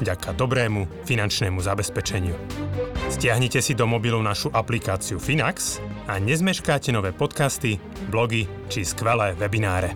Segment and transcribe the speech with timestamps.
[0.00, 2.34] vďaka dobrému finančnému zabezpečeniu.
[3.12, 5.78] Stiahnite si do mobilu našu aplikáciu Finax
[6.10, 7.78] a nezmeškáte nové podcasty,
[8.10, 9.94] blogy či skvelé webináre.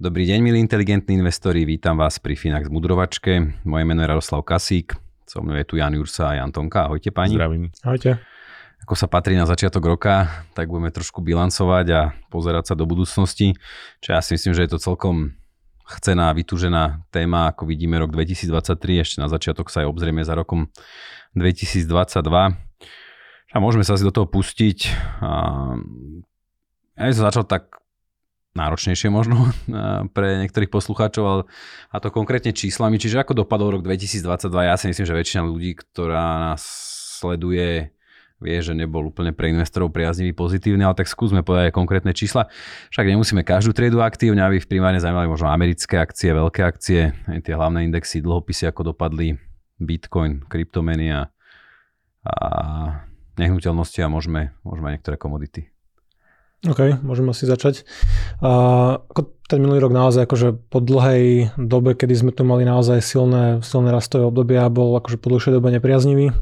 [0.00, 3.60] Dobrý deň, milí inteligentní investori, vítam vás pri Finax Mudrovačke.
[3.68, 4.96] Moje meno je Radoslav Kasík,
[5.28, 6.88] so mnou je tu Jan Jursa a Jan Tonka.
[6.88, 7.36] Ahojte páni.
[7.36, 7.68] Zdravím.
[7.84, 8.16] Ahojte.
[8.80, 12.00] Ako sa patrí na začiatok roka, tak budeme trošku bilancovať a
[12.32, 13.52] pozerať sa do budúcnosti.
[14.00, 15.36] Čo ja si myslím, že je to celkom
[15.98, 20.70] chcená, vytúžená téma, ako vidíme rok 2023, ešte na začiatok sa aj obzrieme za rokom
[21.34, 21.86] 2022.
[23.50, 24.78] A môžeme sa asi do toho pustiť.
[26.94, 27.80] Ja by som začal tak
[28.54, 29.50] náročnejšie možno
[30.16, 31.42] pre niektorých poslucháčov, ale
[31.90, 32.98] a to konkrétne číslami.
[32.98, 34.70] Čiže ako dopadol rok 2022?
[34.70, 36.62] Ja si myslím, že väčšina ľudí, ktorá nás
[37.20, 37.94] sleduje,
[38.40, 42.48] vie, že nebol úplne pre investorov priaznivý, pozitívny, ale tak skúsme povedať aj konkrétne čísla.
[42.88, 47.40] Však nemusíme každú triedu aktívne, aby v primárne zaujímali možno americké akcie, veľké akcie, aj
[47.44, 49.36] tie hlavné indexy, dlhopisy, ako dopadli
[49.76, 51.28] Bitcoin, kryptomeny a,
[53.40, 55.72] nehnuteľnosti a môžeme, môžeme aj niektoré komodity.
[56.68, 57.88] OK, môžeme asi začať.
[58.44, 59.00] Uh,
[59.48, 63.88] ten minulý rok naozaj akože po dlhej dobe, kedy sme tu mali naozaj silné, silné
[63.88, 66.36] rastové obdobia, bol akože po dlhšej dobe nepriaznivý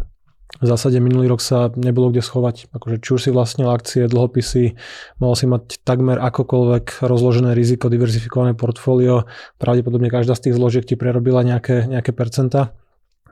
[0.48, 2.72] v zásade minulý rok sa nebolo kde schovať.
[2.72, 4.80] Akože či už si vlastnil akcie, dlhopisy,
[5.20, 9.28] mohol si mať takmer akokoľvek rozložené riziko, diverzifikované portfólio.
[9.60, 12.72] Pravdepodobne každá z tých zložiek ti prerobila nejaké, nejaké percenta.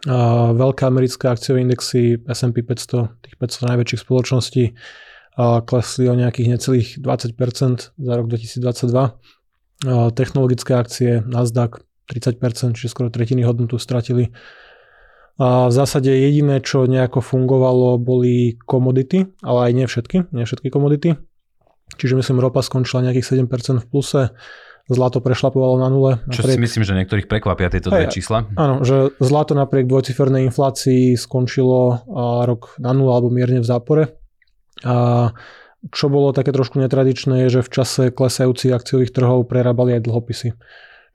[0.07, 4.65] A veľké americké akciové indexy S&P 500, tých 500 najväčších spoločností,
[5.37, 8.97] a klesli o nejakých necelých 20% za rok 2022.
[9.85, 14.33] A technologické akcie Nasdaq 30%, čiže skoro tretiny hodnotu stratili.
[15.37, 20.73] A v zásade jediné, čo nejako fungovalo, boli komodity, ale aj nie všetky, nie všetky
[20.73, 21.21] komodity.
[22.01, 24.33] Čiže myslím, ropa skončila nejakých 7% v pluse,
[24.89, 26.13] zlato prešlapovalo na nule.
[26.31, 26.57] Čo napriek...
[26.57, 28.47] si myslím, že niektorých prekvapia tieto dve čísla.
[28.55, 32.07] Áno, že zlato napriek dvojcifernej inflácii skončilo
[32.47, 34.17] rok na nule alebo mierne v zápore.
[34.87, 35.31] A
[35.93, 40.49] čo bolo také trošku netradičné je, že v čase klesajúcich akciových trhov prerábali aj dlhopisy.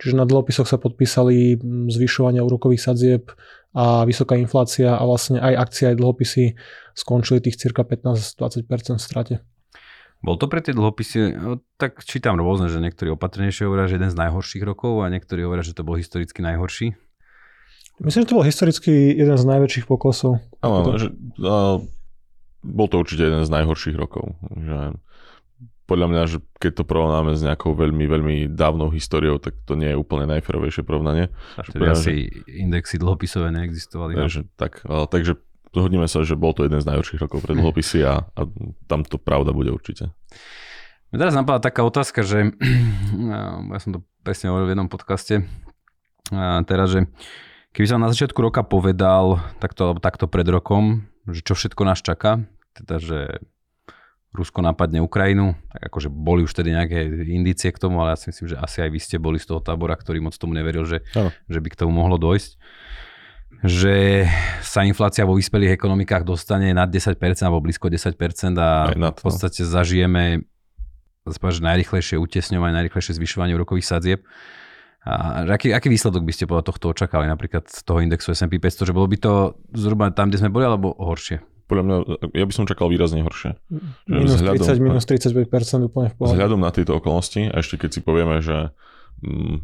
[0.01, 1.61] Čiže na dlhopisoch sa podpísali
[1.91, 3.31] zvyšovania úrokových sadzieb
[3.71, 6.59] a vysoká inflácia a vlastne aj akcie, aj dlhopisy
[6.95, 9.35] skončili tých cirka 15-20% v strate.
[10.21, 14.13] Bol to pre tie dlhopisy, no, tak čítam rôzne, že niektorí opatrnejšie hovoria, že jeden
[14.13, 16.93] z najhorších rokov a niektorí hovoria, že to bol historicky najhorší.
[18.01, 20.37] Myslím, že to bol historicky jeden z najväčších poklesov.
[20.61, 21.09] Áno, že,
[21.41, 21.81] a,
[22.61, 24.37] bol to určite jeden z najhorších rokov.
[24.53, 25.01] Že
[25.91, 29.91] podľa mňa, že keď to porovnáme s nejakou veľmi, veľmi dávnou históriou, tak to nie
[29.91, 31.27] je úplne najferovejšie porovnanie.
[31.59, 34.15] A vtedy asi že, indexy dlhopisové neexistovali.
[34.15, 34.31] No?
[34.31, 35.35] Že, tak, takže
[35.75, 38.41] zhodneme sa, že bol to jeden z najhorších rokov pre dlhopisy a, a
[38.87, 40.15] tam to pravda bude určite.
[41.11, 42.55] Mňa teraz napadá taká otázka, že
[43.75, 45.43] ja som to presne hovoril v jednom podcaste
[46.31, 47.11] a teraz, že
[47.75, 52.47] keby som na začiatku roka povedal takto, takto pred rokom, že čo všetko nás čaká,
[52.79, 53.19] teda že
[54.31, 58.31] Rusko napadne Ukrajinu, tak akože boli už tedy nejaké indície k tomu, ale ja si
[58.31, 61.03] myslím, že asi aj vy ste boli z toho tábora, ktorý moc tomu neveril, že,
[61.51, 62.55] že by k tomu mohlo dojsť.
[63.61, 64.25] Že
[64.63, 68.15] sa inflácia vo vyspelých ekonomikách dostane nad 10% alebo blízko 10%
[68.55, 70.47] a v podstate zažijeme
[71.27, 74.19] že najrychlejšie utesňovanie, najrychlejšie zvyšovanie úrokových sadzieb.
[75.01, 78.89] A aký, aký výsledok by ste podľa tohto očakali, napríklad z toho indexu S&P 500,
[78.89, 79.33] že bolo by to
[79.73, 81.41] zhruba tam, kde sme boli, alebo horšie?
[81.71, 81.97] Podľa mňa,
[82.35, 83.55] ja by som čakal výrazne horšie.
[84.11, 86.35] Minus 30, minus 35% úplne v pohode.
[86.35, 88.75] Vzhľadom na tieto okolnosti, a ešte keď si povieme, že
[89.23, 89.63] mm,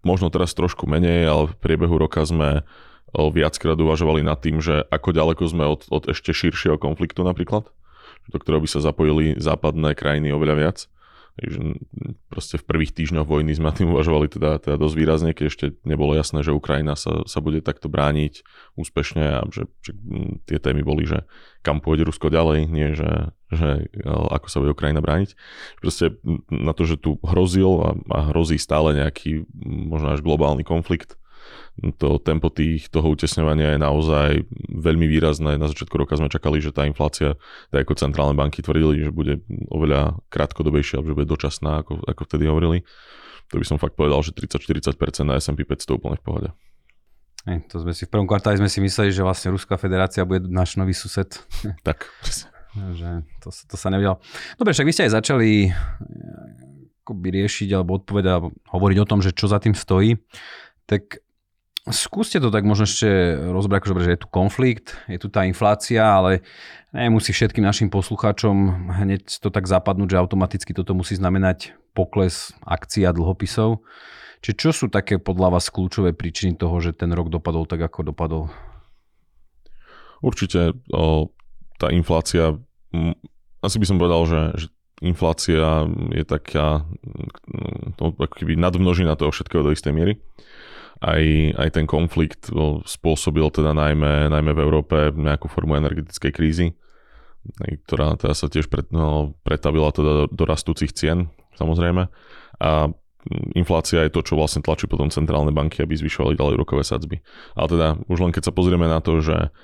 [0.00, 2.64] možno teraz trošku menej, ale v priebehu roka sme
[3.12, 7.68] viackrát uvažovali nad tým, že ako ďaleko sme od, od ešte širšieho konfliktu napríklad,
[8.32, 10.78] do ktorého by sa zapojili západné krajiny oveľa viac.
[11.38, 11.60] Takže
[12.26, 16.18] proste v prvých týždňoch vojny sme tým uvažovali teda, teda dosť výrazne, keď ešte nebolo
[16.18, 18.42] jasné, že Ukrajina sa, sa bude takto brániť
[18.74, 19.94] úspešne a že, že
[20.50, 21.22] tie témy boli, že
[21.62, 25.34] kam pôjde Rusko ďalej, nie že, že ako sa bude Ukrajina brániť.
[25.78, 26.18] Proste
[26.50, 31.17] na to, že tu hrozil a, a hrozí stále nejaký možno až globálny konflikt,
[31.98, 34.30] to tempo tých, toho utesňovania je naozaj
[34.68, 35.54] veľmi výrazné.
[35.56, 37.38] Na začiatku roka sme čakali, že tá inflácia,
[37.70, 42.44] tak ako centrálne banky tvrdili, že bude oveľa krátkodobejšia, že bude dočasná, ako, ako vtedy
[42.50, 42.78] hovorili.
[43.54, 46.48] To by som fakt povedal, že 30-40% na S&P 500 úplne v pohode.
[47.48, 50.44] Hej, to sme si v prvom kvartáli sme si mysleli, že vlastne Ruská federácia bude
[50.50, 51.38] náš nový sused.
[51.86, 52.04] Tak,
[52.94, 54.20] že to, to sa nevedelo.
[54.60, 55.72] Dobre, však vy ste aj začali
[57.08, 60.20] akoby riešiť alebo odpovedať hovoriť o tom, že čo za tým stojí.
[60.84, 61.24] Tak
[61.90, 63.08] skúste to tak možno ešte
[63.52, 66.46] rozbrať, akože, že je tu konflikt, je tu tá inflácia, ale
[66.94, 73.04] nemusí všetkým našim poslucháčom hneď to tak zapadnúť, že automaticky toto musí znamenať pokles akcií
[73.04, 73.82] a dlhopisov.
[74.38, 78.14] Čiže čo sú také podľa vás kľúčové príčiny toho, že ten rok dopadol tak, ako
[78.14, 78.44] dopadol?
[80.22, 81.30] Určite o,
[81.78, 82.54] tá inflácia,
[83.62, 84.66] asi by som povedal, že, že
[85.02, 86.86] inflácia je taká
[87.98, 90.18] to, ako nadmnožina toho všetkého do istej miery.
[90.98, 91.22] Aj,
[91.54, 92.50] aj ten konflikt
[92.86, 96.74] spôsobil teda najmä, najmä v Európe nejakú formu energetickej krízy,
[97.86, 102.10] ktorá teda sa tiež pred, no, pretavila teda do, do rastúcich cien, samozrejme.
[102.58, 102.90] A
[103.54, 107.20] inflácia je to, čo vlastne tlačí potom centrálne banky, aby zvyšovali ďalej rokové sadzby.
[107.54, 109.54] Ale teda už len keď sa pozrieme na to, že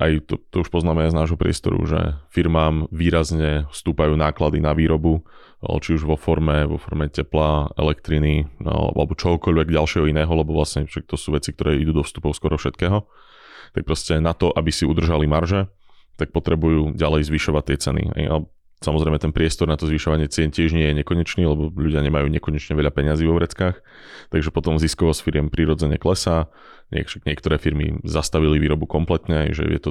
[0.00, 4.72] aj to, to už poznáme aj z nášho priestoru, že firmám výrazne vstúpajú náklady na
[4.72, 5.20] výrobu,
[5.62, 10.90] či už vo forme, vo forme tepla, elektriny, no, alebo čohokoľvek ďalšieho iného, lebo vlastne
[10.90, 13.06] však to sú veci, ktoré idú do vstupov skoro všetkého.
[13.72, 15.70] Tak proste na to, aby si udržali marže,
[16.20, 18.02] tak potrebujú ďalej zvyšovať tie ceny.
[18.82, 22.74] Samozrejme ten priestor na to zvyšovanie cien tiež nie je nekonečný, lebo ľudia nemajú nekonečne
[22.74, 23.78] veľa peňazí vo vreckách,
[24.34, 26.50] takže potom ziskovosť firiem prirodzene klesá.
[26.90, 29.90] Niektoré firmy zastavili výrobu kompletne, že je to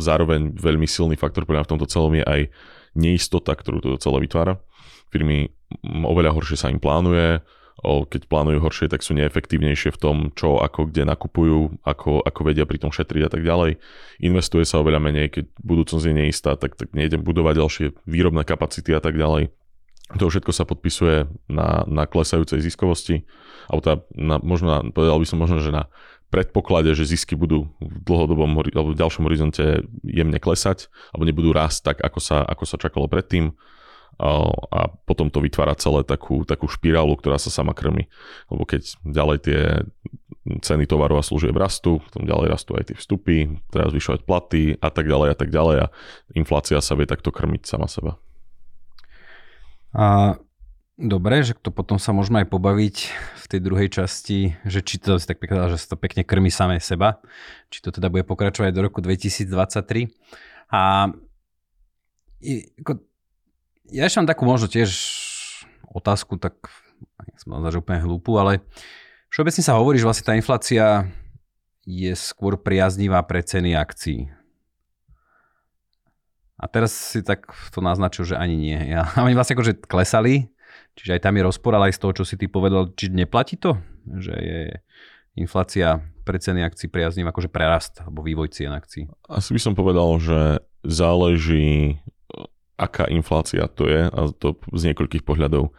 [0.00, 2.40] zároveň veľmi silný faktor pre v tomto celom je aj
[2.98, 4.60] neistota, ktorú to celé vytvára.
[5.12, 5.52] Firmy
[5.84, 7.40] oveľa horšie sa im plánuje,
[7.82, 12.62] keď plánujú horšie, tak sú neefektívnejšie v tom, čo, ako, kde nakupujú, ako, ako vedia
[12.62, 13.82] pri tom šetriť a tak ďalej.
[14.22, 18.94] Investuje sa oveľa menej, keď budúcnosť je neistá, tak, tak nejdem budovať ďalšie výrobné kapacity
[18.94, 19.50] a tak ďalej.
[20.12, 23.24] To všetko sa podpisuje na, na klesajúcej ziskovosti,
[23.66, 25.88] alebo teda na, možno povedal by som možno, že na
[26.32, 31.92] predpoklade, že zisky budú v dlhodobom alebo v ďalšom horizonte jemne klesať, alebo nebudú rásť
[31.92, 33.52] tak, ako sa, ako sa čakalo predtým
[34.20, 38.06] a potom to vytvára celé takú, takú špirálu, ktorá sa sama krmi.
[38.52, 39.60] Lebo keď ďalej tie
[40.62, 43.36] ceny tovarov a služieb rastú, potom ďalej rastú aj tie vstupy,
[43.72, 45.90] treba zvyšovať platy a tak ďalej a tak ďalej a
[46.36, 48.20] inflácia sa vie takto krmiť sama seba.
[49.96, 50.36] A
[50.98, 52.96] dobre, že to potom sa môžeme aj pobaviť
[53.42, 56.52] v tej druhej časti, že či to si tak pekne, že sa to pekne krmi
[56.52, 57.20] samé seba,
[57.72, 60.12] či to teda bude pokračovať do roku 2023.
[60.72, 61.12] A
[63.92, 64.90] ja ešte mám takú možno tiež
[65.92, 66.72] otázku, tak
[67.36, 68.64] som naznačil úplne hlúpu, ale
[69.28, 71.10] všeobecne sa hovorí, že vlastne tá inflácia
[71.82, 74.30] je skôr priaznivá pre ceny akcií.
[76.62, 78.78] A teraz si tak to naznačil, že ani nie.
[78.94, 80.52] Ja, oni vlastne akože klesali,
[80.96, 83.56] čiže aj tam je rozpor, ale aj z toho, čo si ty povedal, či neplatí
[83.56, 83.76] to,
[84.18, 84.60] že je
[85.38, 89.08] inflácia pre ceny akcií priaznivá, akože prerast alebo vývoj cien akcií.
[89.26, 91.98] Asi by som povedal, že záleží
[92.78, 95.70] aká inflácia to je a to z niekoľkých pohľadov.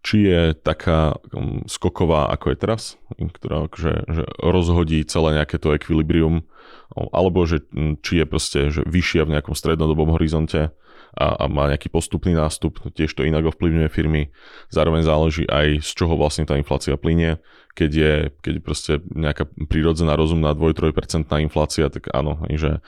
[0.00, 2.82] Či je taká um, skoková, ako je teraz,
[3.20, 6.48] ktorá že, že rozhodí celé nejaké to ekvilibrium,
[6.96, 7.68] alebo že,
[8.00, 10.72] či je proste že vyššia v nejakom strednodobom horizonte
[11.14, 14.30] a, a má nejaký postupný nástup, tiež to inak ovplyvňuje firmy.
[14.70, 17.42] Zároveň záleží aj z čoho vlastne tá inflácia plinie.
[17.74, 22.78] Keď je, keď je proste nejaká prírodzená rozumná 2-3% inflácia, tak áno, že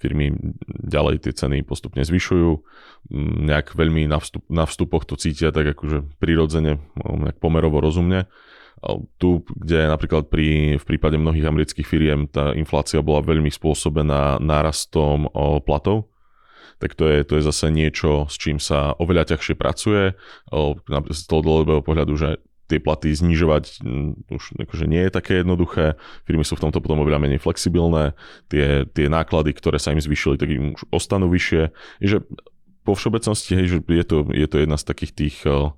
[0.00, 0.32] firmy
[0.66, 2.50] ďalej tie ceny postupne zvyšujú,
[3.12, 7.84] mm, nejak veľmi na, vstup, na vstupoch to cítia tak akože prirodzene, no, nejak pomerovo
[7.84, 8.26] rozumne.
[9.20, 15.28] Tu, kde napríklad pri, v prípade mnohých amerických firiem tá inflácia bola veľmi spôsobená nárastom
[15.68, 16.08] platov,
[16.80, 20.16] tak to je, to je zase niečo, s čím sa oveľa ťažšie pracuje.
[21.12, 23.82] Z toho dlhodobého pohľadu, že tie platy znižovať
[24.30, 25.98] už akože nie je také jednoduché.
[26.22, 28.14] Firmy sú v tomto potom oveľa menej flexibilné.
[28.46, 31.74] Tie, tie náklady, ktoré sa im zvyšili, tak im už ostanú vyššie.
[31.98, 32.18] Je, že
[32.86, 35.74] po všeobecnosti hej, že je, to, je to jedna z takých tých uh,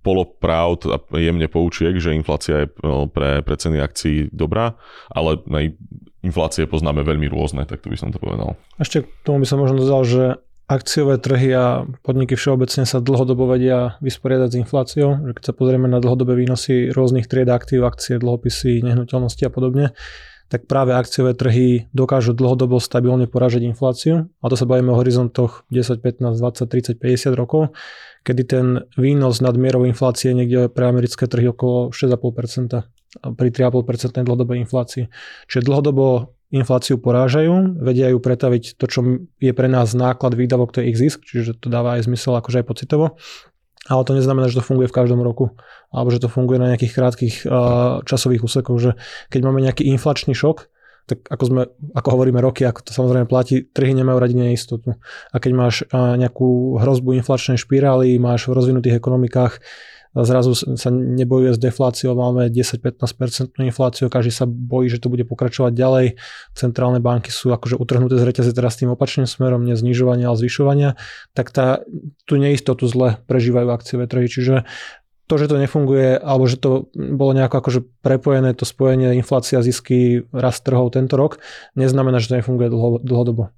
[0.00, 4.76] polopravd a jemne poučiek, že inflácia je uh, pre, pre ceny akcií dobrá,
[5.12, 5.64] ale aj
[6.24, 8.56] inflácie poznáme veľmi rôzne, tak to by som to povedal.
[8.80, 10.24] Ešte k tomu by som možno dodal, že
[10.70, 15.10] akciové trhy a podniky všeobecne sa dlhodobo vedia vysporiadať s infláciou.
[15.26, 19.90] Že keď sa pozrieme na dlhodobé výnosy rôznych tried aktív, akcie, dlhopisy, nehnuteľnosti a podobne,
[20.50, 24.30] tak práve akciové trhy dokážu dlhodobo stabilne poražiť infláciu.
[24.42, 27.74] A to sa bavíme o horizontoch 10, 15, 20, 30, 50 rokov,
[28.22, 28.66] kedy ten
[29.00, 32.84] výnos nad mierou inflácie niekde pre americké trhy okolo 6,5%
[33.34, 35.10] pri 3,5% dlhodobej inflácii.
[35.50, 39.00] Čiže dlhodobo infláciu porážajú, vedia ju pretaviť to, čo
[39.38, 42.62] je pre nás náklad výdavok, to je ich zisk, čiže to dáva aj zmysel akože
[42.62, 43.18] aj pocitovo.
[43.90, 45.54] ale to neznamená, že to funguje v každom roku
[45.90, 48.90] alebo že to funguje na nejakých krátkých uh, časových úsekoch, že
[49.30, 50.70] keď máme nejaký inflačný šok,
[51.10, 54.94] tak ako, sme, ako hovoríme roky, ako to samozrejme platí, trhy nemajú radi neistotu.
[55.34, 59.58] A keď máš nejakú hrozbu inflačnej špirály, máš v rozvinutých ekonomikách
[60.10, 65.70] zrazu sa nebojuje s defláciou, máme 10-15% infláciu, každý sa bojí, že to bude pokračovať
[65.70, 66.06] ďalej.
[66.50, 70.90] Centrálne banky sú akože utrhnuté z reťaze teraz tým opačným smerom, nie znižovania, ale zvyšovania,
[71.30, 71.86] tak tá,
[72.26, 74.26] tú neistotu zle prežívajú akciové trhy.
[74.26, 74.66] Čiže
[75.30, 80.26] to, že to nefunguje, alebo že to bolo nejako akože prepojené, to spojenie inflácia, zisky,
[80.34, 81.38] rast trhov tento rok,
[81.78, 83.54] neznamená, že to nefunguje dlho, dlhodobo.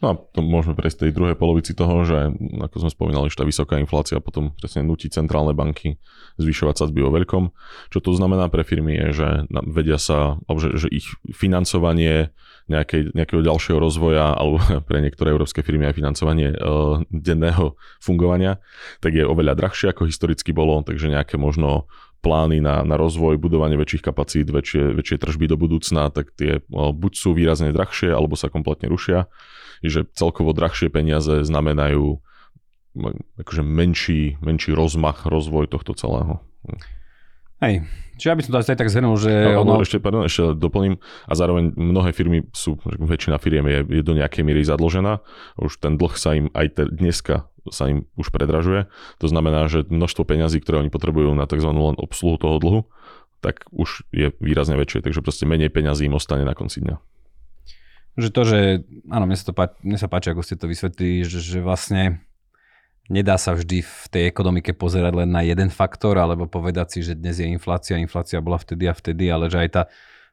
[0.00, 3.44] No a to môžeme prejsť tej druhej polovici toho, že ako sme spomínali, že tá
[3.44, 6.00] vysoká inflácia potom presne nutí centrálne banky
[6.40, 7.52] zvyšovať sadzby vo veľkom.
[7.92, 9.28] Čo to znamená pre firmy je, že
[9.68, 11.04] vedia sa, alebo že, že ich
[11.36, 12.32] financovanie
[12.70, 18.62] nejakej, nejakého ďalšieho rozvoja alebo pre niektoré európske firmy aj financovanie uh, denného fungovania,
[19.02, 23.80] tak je oveľa drahšie ako historicky bolo, takže nejaké možno plány na, na rozvoj, budovanie
[23.80, 28.38] väčších kapacít, väčšie, väčšie tržby do budúcna, tak tie uh, buď sú výrazne drahšie, alebo
[28.38, 29.26] sa kompletne rušia
[29.80, 32.20] že celkovo drahšie peniaze znamenajú
[33.40, 36.44] akože menší, menší rozmach, rozvoj tohto celého.
[37.60, 37.84] Hej,
[38.16, 39.32] čiže aby som to aj tak zhrnul, že...
[39.52, 39.84] No, ono...
[39.84, 40.96] ešte, pardon, ešte doplním
[41.28, 45.20] a zároveň mnohé firmy sú, väčšina firiem je, je do nejakej miery zadložená,
[45.60, 48.88] už ten dlh sa im aj te, dneska sa im už predražuje,
[49.20, 51.68] to znamená, že množstvo peňazí, ktoré oni potrebujú na tzv.
[51.68, 52.80] len obsluhu toho dlhu,
[53.44, 56.96] tak už je výrazne väčšie, takže proste menej peňazí im ostane na konci dňa.
[58.20, 58.60] Že to, že,
[59.12, 62.24] áno, mne sa, to páči, mne sa páči, ako ste to vysvetlili, že, že vlastne
[63.08, 67.16] nedá sa vždy v tej ekonomike pozerať len na jeden faktor, alebo povedať si, že
[67.16, 69.82] dnes je inflácia, inflácia bola vtedy a vtedy, ale že aj tá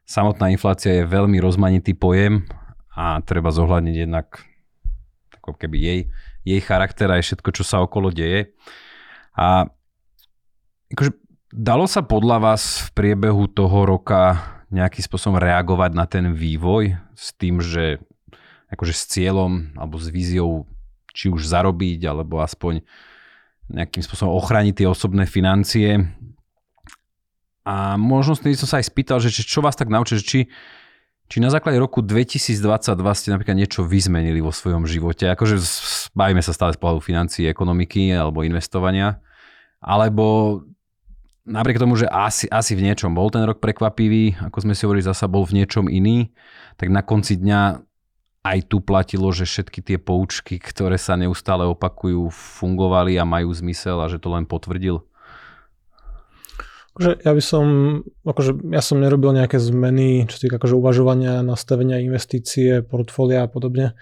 [0.04, 2.44] samotná inflácia je veľmi rozmanitý pojem
[2.92, 4.42] a treba zohľadniť jednak
[5.40, 6.00] ako keby jej,
[6.44, 8.52] jej charakter aj všetko, čo sa okolo deje.
[9.32, 9.68] A
[10.92, 11.12] akože,
[11.52, 17.32] dalo sa podľa vás v priebehu toho roka nejakým spôsobom reagovať na ten vývoj s
[17.36, 18.00] tým, že
[18.68, 20.68] akože s cieľom alebo s víziou
[21.18, 22.86] či už zarobiť, alebo aspoň
[23.66, 26.06] nejakým spôsobom ochrániť tie osobné financie.
[27.66, 30.40] A možno som sa aj spýtal, že čo vás tak naučí, že či,
[31.26, 32.54] či na základe roku 2022
[33.18, 35.28] ste napríklad niečo vyzmenili vo svojom živote.
[35.28, 35.60] Akože
[36.14, 39.20] bavíme sa stále z pohľadu financií, ekonomiky alebo investovania.
[39.84, 40.62] Alebo
[41.44, 45.04] napriek tomu, že asi, asi v niečom bol ten rok prekvapivý, ako sme si hovorili,
[45.04, 46.32] zasa bol v niečom iný,
[46.80, 47.87] tak na konci dňa
[48.54, 54.00] aj tu platilo, že všetky tie poučky, ktoré sa neustále opakujú, fungovali a majú zmysel
[54.00, 55.04] a že to len potvrdil?
[56.96, 57.66] Akože ja by som,
[58.26, 63.94] akože ja som nerobil nejaké zmeny, čo týka akože uvažovania, nastavenia investície, portfólia a podobne,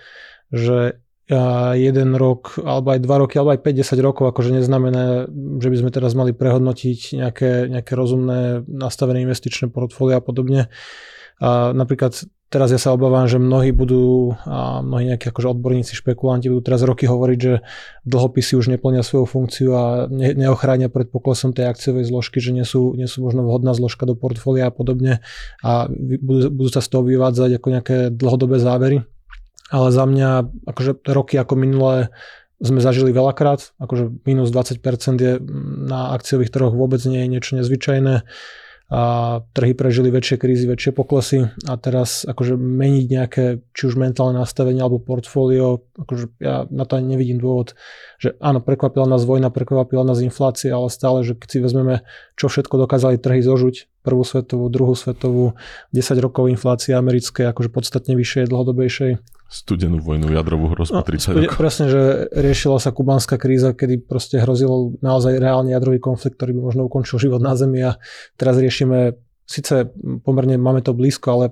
[0.49, 0.97] že
[1.75, 5.27] jeden rok, alebo aj dva roky, alebo aj 50 rokov, akože neznamená,
[5.59, 10.71] že by sme teraz mali prehodnotiť nejaké, nejaké rozumné nastavené investičné portfólia a podobne.
[11.43, 16.63] Napríklad teraz ja sa obávam, že mnohí budú, a mnohí nejakí akože odborníci, špekulanti budú
[16.63, 17.67] teraz roky hovoriť, že
[18.07, 22.63] dlhopisy už neplnia svoju funkciu a ne, neochránia pred poklesom tej akciovej zložky, že nie
[22.63, 25.27] sú, nie sú možno vhodná zložka do portfólia a podobne.
[25.67, 29.03] A budú, budú sa z toho vyvádzať ako nejaké dlhodobé závery.
[29.67, 32.15] Ale za mňa akože roky ako minulé
[32.63, 34.81] sme zažili veľakrát, akože minus 20%
[35.21, 35.37] je
[35.91, 38.25] na akciových trhoch vôbec nie je niečo nezvyčajné
[38.87, 44.39] a trhy prežili väčšie krízy, väčšie poklesy a teraz akože meniť nejaké či už mentálne
[44.39, 47.75] nastavenie alebo portfólio, akože ja na to ani nevidím dôvod,
[48.23, 52.07] že áno, prekvapila nás vojna, prekvapila nás inflácia, ale stále, že keď si vezmeme,
[52.39, 55.59] čo všetko dokázali trhy zožuť, prvú svetovú, druhú svetovú,
[55.91, 61.59] 10 rokov inflácie americké, akože podstatne vyššie, dlhodobejšej, studenú vojnu, jadrovú hrozbu no, 30 rokov.
[61.59, 62.03] Presne, že
[62.35, 67.23] riešila sa kubánska kríza, kedy proste hrozil naozaj reálny jadrový konflikt, ktorý by možno ukončil
[67.23, 67.95] život na Zemi a
[68.35, 69.15] teraz riešime,
[69.47, 69.87] síce
[70.27, 71.45] pomerne máme to blízko, ale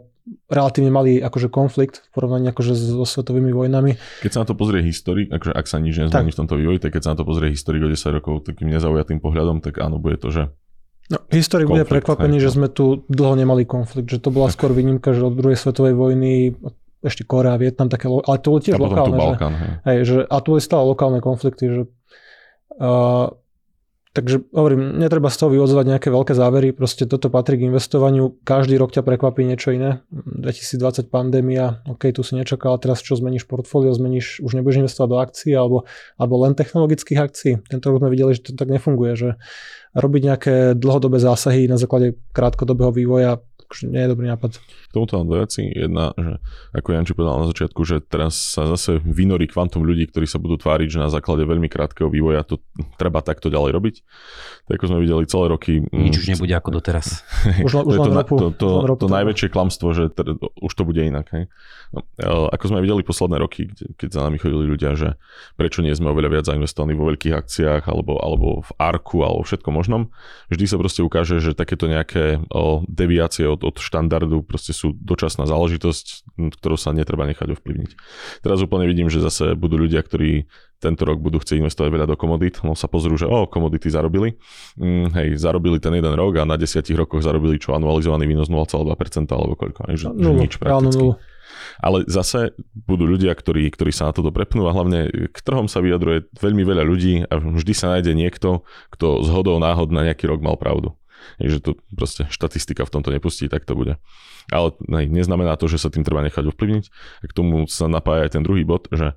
[0.48, 4.00] relatívne malý akože konflikt v porovnaní akože so svetovými vojnami.
[4.24, 6.96] Keď sa na to pozrie historik, akože ak sa nič nezmení v tomto vývoji, tak
[6.96, 10.16] keď sa na to pozrie historik o 10 rokov takým nezaujatým pohľadom, tak áno, bude
[10.16, 10.50] to, že
[11.04, 12.56] No, historik bude prekvapený, hej, že no.
[12.56, 14.56] sme tu dlho nemali konflikt, že to bola tak.
[14.56, 16.56] skôr výnimka, že od druhej svetovej vojny,
[17.04, 19.16] ešte Korea, Vietnam, také, ale to bolo tiež lokálne.
[19.20, 19.98] Balkán, že, hej.
[20.02, 21.82] že, a tu boli stále lokálne konflikty, že
[22.80, 23.28] uh,
[24.14, 28.78] Takže hovorím, netreba z toho vyvodzovať nejaké veľké závery, proste toto patrí k investovaniu, každý
[28.78, 30.06] rok ťa prekvapí niečo iné.
[30.14, 35.18] 2020 pandémia, OK, tu si nečakal, teraz čo zmeníš portfólio, zmeníš, už nebudeš investovať do
[35.18, 35.82] akcií alebo,
[36.14, 37.52] alebo len technologických akcií.
[37.66, 39.28] Tento rok sme videli, že to tak nefunguje, že
[39.98, 44.60] robiť nejaké dlhodobé zásahy na základe krátkodobého vývoja akože nie je dobrý nápad.
[44.60, 45.64] K tomuto mám dve veci.
[45.66, 46.38] Jedna, že
[46.76, 50.60] ako Janči povedal na začiatku, že teraz sa zase vynorí kvantum ľudí, ktorí sa budú
[50.60, 52.60] tváriť, že na základe veľmi krátkeho vývoja to
[53.00, 53.94] treba takto ďalej robiť.
[54.68, 55.72] Tak ako sme videli celé roky.
[55.92, 57.24] Nič už nebude ako doteraz.
[57.66, 60.72] Už, len- už to, to, ropu, to, to, ropu to najväčšie klamstvo, že tr- už
[60.72, 61.28] to bude inak.
[61.32, 61.48] Hej.
[61.92, 65.16] No, e, ako sme videli posledné roky, kde, keď za nami chodili ľudia, že
[65.54, 69.68] prečo nie sme oveľa viac zainvestovaní vo veľkých akciách alebo, alebo v ARKu alebo všetko
[69.70, 70.02] možnom,
[70.50, 75.46] vždy sa proste ukáže, že takéto nejaké o, deviácie od, od štandardu proste sú dočasná
[75.46, 77.90] záležitosť, ktorou sa netreba nechať ovplyvniť.
[78.42, 80.50] Teraz úplne vidím, že zase budú ľudia, ktorí
[80.84, 84.36] tento rok budú chcieť investovať veľa do komodít, no sa pozrú, že o, komodity zarobili.
[84.76, 89.24] Mm, hej, zarobili ten jeden rok a na desiatich rokoch zarobili čo anualizovaný výnos 0,2%
[89.32, 91.16] alebo koľko, že, že Nulu, nič prakticky.
[91.80, 95.80] Ale zase budú ľudia, ktorí, ktorí sa na toto prepnú a hlavne k trhom sa
[95.80, 100.28] vyjadruje veľmi veľa ľudí a vždy sa nájde niekto, kto z hodou náhod na nejaký
[100.28, 100.94] rok mal pravdu.
[101.40, 104.00] Je, že to proste štatistika v tomto nepustí, tak to bude.
[104.52, 106.84] Ale ne, neznamená to, že sa tým treba nechať ovplyvniť.
[107.24, 109.16] K tomu sa napája aj ten druhý bod, že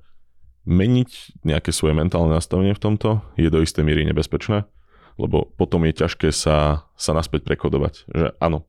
[0.68, 4.68] meniť nejaké svoje mentálne nastavenie v tomto je do istej miery nebezpečné,
[5.16, 8.04] lebo potom je ťažké sa, sa naspäť prekodovať.
[8.12, 8.68] Že áno,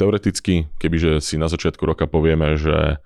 [0.00, 2.98] teoreticky, kebyže si na začiatku roka povieme, že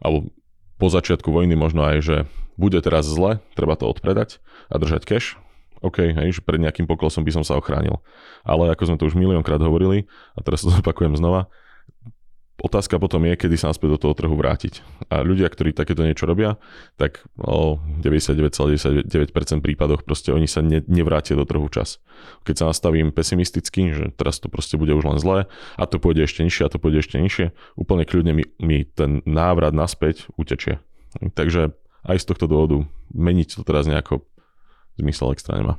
[0.00, 0.32] alebo
[0.80, 2.16] po začiatku vojny možno aj, že
[2.56, 5.38] bude teraz zle, treba to odpredať a držať cash,
[5.84, 8.00] OK, hej, že pred nejakým poklesom by som sa ochránil.
[8.40, 11.52] Ale ako sme to už miliónkrát hovorili, a teraz to zopakujem znova,
[12.64, 14.80] otázka potom je, kedy sa naspäť do toho trhu vrátiť.
[15.12, 16.56] A ľudia, ktorí takéto niečo robia,
[16.96, 19.04] tak o 99,99%
[19.60, 22.00] prípadoch proste oni sa ne, nevrátia do trhu včas.
[22.48, 26.24] Keď sa nastavím pesimisticky, že teraz to proste bude už len zlé a to pôjde
[26.24, 30.80] ešte nižšie a to pôjde ešte nižšie, úplne kľudne mi, mi ten návrat naspäť utečie.
[31.20, 34.24] Takže aj z tohto dôvodu meniť to teraz nejako
[34.98, 35.76] zmysel extra nemá.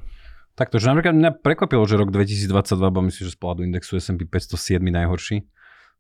[0.56, 4.24] Takto, že napríklad mňa prekvapilo, že rok 2022, bo myslím, že z pohľadu indexu S&P
[4.24, 5.44] 507 najhorší.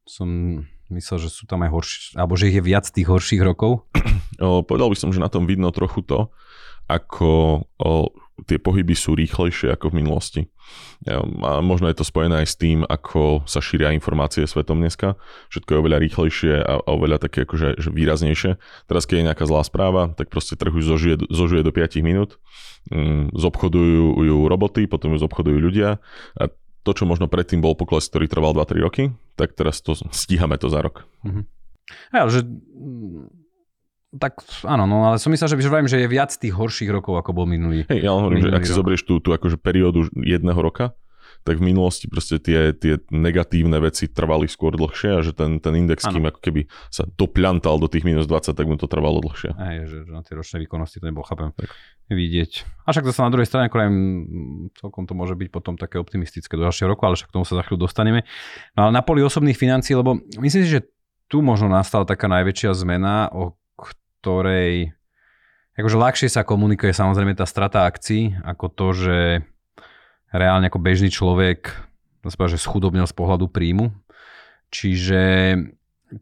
[0.07, 0.61] Som
[0.95, 3.83] myslel, že sú tam aj horší, alebo že ich je viac tých horších rokov.
[4.35, 6.27] O, povedal by som, že na tom vidno trochu to,
[6.91, 8.11] ako o,
[8.43, 10.41] tie pohyby sú rýchlejšie ako v minulosti.
[11.03, 15.19] Ja, a možno je to spojené aj s tým, ako sa šíria informácie svetom dneska.
[15.53, 18.57] Všetko je oveľa rýchlejšie a, oveľa také akože že výraznejšie.
[18.89, 22.41] Teraz, keď je nejaká zlá správa, tak proste trh už zožuje, zožuje do 5 minút.
[22.89, 26.01] Mm, zobchodujú ju roboty, potom ju zobchodujú ľudia.
[26.39, 26.43] A
[26.85, 29.03] to, čo možno predtým bol pokles, ktorý trval 2-3 roky,
[29.37, 31.05] tak teraz to stíhame to za rok.
[32.13, 33.44] Ja, že mm,
[34.15, 37.31] tak áno, no ale som myslel, že, vravím, že je viac tých horších rokov, ako
[37.35, 37.83] bol minulý.
[37.91, 38.79] Hej, ja len hovorím, že ak si rok.
[38.83, 40.95] zoberieš tú, tú akože periódu jedného roka,
[41.45, 45.77] tak v minulosti proste tie, tie negatívne veci trvali skôr dlhšie a že ten, ten
[45.77, 46.17] index, Áno.
[46.17, 49.53] kým ako keby sa dopľantal do tých minus 20, tak mu to trvalo dlhšie.
[49.53, 51.53] Aj, že, že na tie ročné výkonnosti to nebolo, chápem,
[52.09, 52.51] vidieť.
[52.89, 56.01] A však zase na druhej strane, ako aj, mm, celkom to môže byť potom také
[56.01, 58.25] optimistické do ďalšieho roku, ale však k tomu sa za chvíľu dostaneme.
[58.73, 60.89] No ale na poli osobných financií, lebo myslím si, že
[61.29, 63.53] tu možno nastala taká najväčšia zmena, o
[64.25, 64.89] ktorej
[65.77, 69.17] akože ľahšie sa komunikuje samozrejme tá strata akcií, ako to, že
[70.33, 71.69] reálne ako bežný človek
[72.25, 73.93] že schudobnil z pohľadu príjmu.
[74.73, 75.21] Čiže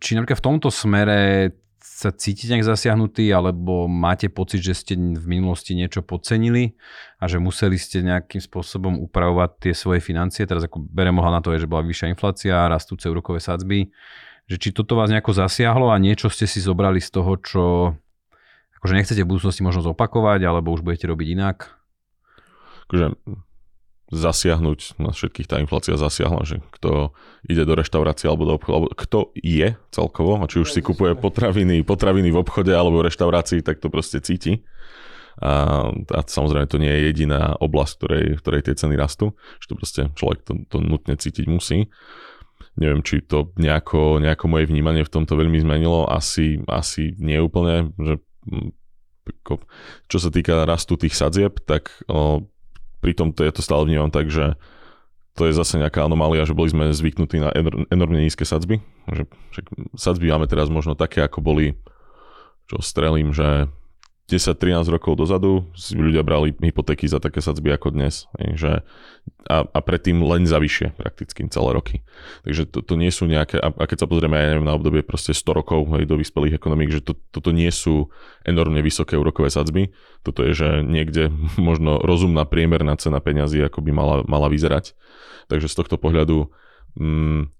[0.03, 5.23] či napríklad v tomto smere sa cítite nejak zasiahnutí, alebo máte pocit, že ste v
[5.23, 6.75] minulosti niečo podcenili
[7.23, 11.41] a že museli ste nejakým spôsobom upravovať tie svoje financie, teraz ako berem ohľad na
[11.43, 13.95] to, že bola vyššia inflácia, rastúce úrokové sadzby,
[14.47, 17.63] že či toto vás nejako zasiahlo a niečo ste si zobrali z toho, čo
[18.83, 21.71] akože nechcete v budúcnosti možno zopakovať, alebo už budete robiť inak?
[22.91, 23.15] Akože
[24.13, 27.15] zasiahnuť, na všetkých tá inflácia zasiahla, že kto
[27.49, 31.17] ide do reštaurácie alebo do obchodu, alebo kto je celkovo, a či už si kupuje
[31.17, 34.61] potraviny, potraviny v obchode alebo v reštaurácii, tak to proste cíti.
[35.41, 39.65] A, a samozrejme to nie je jediná oblasť, ktorej, v ktorej tie ceny rastú, že
[39.71, 41.89] to proste človek to, to nutne cítiť musí.
[42.73, 47.93] Neviem, či to nejako, nejako moje vnímanie v tomto veľmi zmenilo, asi, asi nie úplne,
[48.01, 48.17] že
[48.49, 48.71] mm,
[50.11, 52.43] čo sa týka rastu tých sadzieb, tak o,
[52.99, 54.59] pri tomto ja to stále vnímam tak, že
[55.33, 58.83] to je zase nejaká anomália, že boli sme zvyknutí na enor- enormne nízke sadzby.
[59.09, 59.23] Že,
[59.55, 59.65] však
[59.97, 61.73] sadzby máme teraz možno také, ako boli,
[62.69, 63.65] čo strelím, že
[64.23, 68.31] 10-13 rokov dozadu si ľudia brali hypotéky za také sadzby ako dnes.
[68.39, 68.79] Že,
[69.51, 72.07] a, a predtým len za vyššie prakticky celé roky.
[72.47, 75.35] Takže to, to nie sú nejaké, a keď sa pozrieme aj neviem, na obdobie proste
[75.35, 78.07] 100 rokov hej, do vyspelých ekonomík, že to, toto nie sú
[78.47, 79.91] enormne vysoké úrokové sadzby.
[80.23, 81.27] Toto je, že niekde
[81.59, 84.95] možno rozumná priemerná cena peňazí, ako by mala, mala vyzerať.
[85.51, 86.47] Takže z tohto pohľadu
[86.95, 87.51] mm,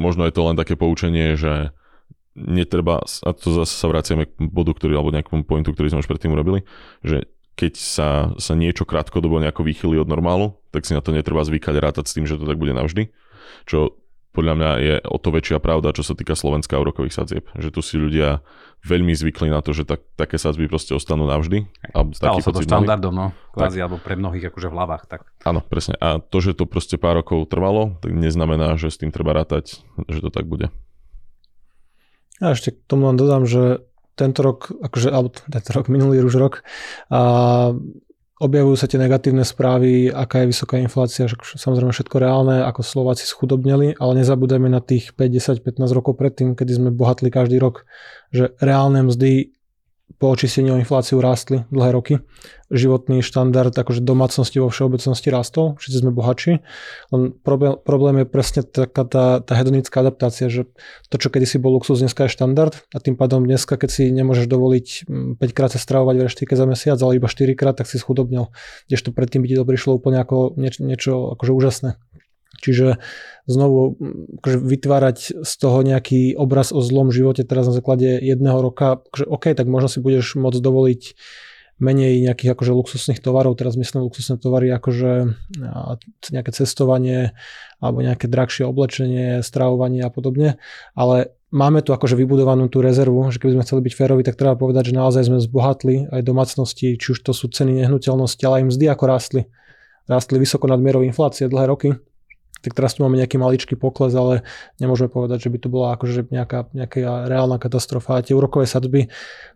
[0.00, 1.76] možno je to len také poučenie, že
[2.38, 6.10] netreba, a to zase sa vraciame k bodu, ktorý, alebo nejakému pointu, ktorý sme už
[6.10, 6.62] predtým urobili,
[7.02, 7.26] že
[7.58, 11.74] keď sa, sa niečo krátkodobo nejako vychýli od normálu, tak si na to netreba zvykať
[11.74, 13.10] rátať s tým, že to tak bude navždy.
[13.66, 13.98] Čo
[14.38, 17.50] podľa mňa je o to väčšia pravda, čo sa týka Slovenska úrokových sadzieb.
[17.58, 18.46] Že tu si ľudia
[18.86, 21.66] veľmi zvykli na to, že tak, také sadzby proste ostanú navždy.
[21.90, 25.10] A Stalo sa to štandardom, no, kvázi, alebo pre mnohých akože v hlavách.
[25.10, 25.20] Tak.
[25.42, 25.98] Áno, presne.
[25.98, 29.82] A to, že to proste pár rokov trvalo, tak neznamená, že s tým treba rátať,
[30.06, 30.70] že to tak bude.
[32.38, 33.82] A ešte k tomu len dodám, že
[34.18, 36.54] tento rok, akože, alebo tento rok, minulý už rok,
[37.10, 37.20] a
[38.38, 41.26] objavujú sa tie negatívne správy, aká je vysoká inflácia,
[41.58, 46.54] samozrejme všetko reálne, ako Slováci schudobneli, ale nezabudeme na tých 5, 10, 15 rokov predtým,
[46.54, 47.82] kedy sme bohatli každý rok,
[48.30, 49.57] že reálne mzdy
[50.16, 52.14] po očistení infláciu rástli dlhé roky.
[52.72, 56.52] Životný štandard akože domácnosti vo všeobecnosti rastol, všetci sme bohatší.
[57.12, 60.68] Len problém, problém je presne taká tá, tá hedonická adaptácia, že
[61.12, 64.48] to, čo kedysi bol luxus, dneska je štandard a tým pádom dneska, keď si nemôžeš
[64.48, 64.86] dovoliť
[65.36, 68.00] 5 mm, krát sa stravovať v reštike za mesiac, ale iba 4 krát, tak si
[68.00, 68.50] schudobnil.
[68.88, 71.90] Kdežto predtým by ti to prišlo úplne ako nieč, niečo akože úžasné.
[72.58, 72.98] Čiže
[73.48, 73.96] znovu
[74.42, 79.24] akože vytvárať z toho nejaký obraz o zlom živote teraz na základe jedného roka, akože
[79.24, 81.02] OK, tak možno si budeš môcť dovoliť
[81.78, 85.30] menej nejakých akože luxusných tovarov, teraz myslím luxusné tovary akože
[86.34, 87.38] nejaké cestovanie
[87.78, 90.58] alebo nejaké drahšie oblečenie, stravovanie a podobne,
[90.98, 94.58] ale máme tu akože vybudovanú tú rezervu, že keby sme chceli byť férovi, tak treba
[94.58, 98.74] povedať, že naozaj sme zbohatli aj domácnosti, či už to sú ceny nehnuteľnosti, ale aj
[98.74, 99.42] mzdy ako rástli.
[100.10, 101.94] Rástli vysoko nad mierou inflácie dlhé roky
[102.62, 104.42] tak teraz tu máme nejaký maličký pokles, ale
[104.82, 108.18] nemôžeme povedať, že by to bola akože nejaká, nejaká reálna katastrofa.
[108.18, 109.06] A tie úrokové sadzby,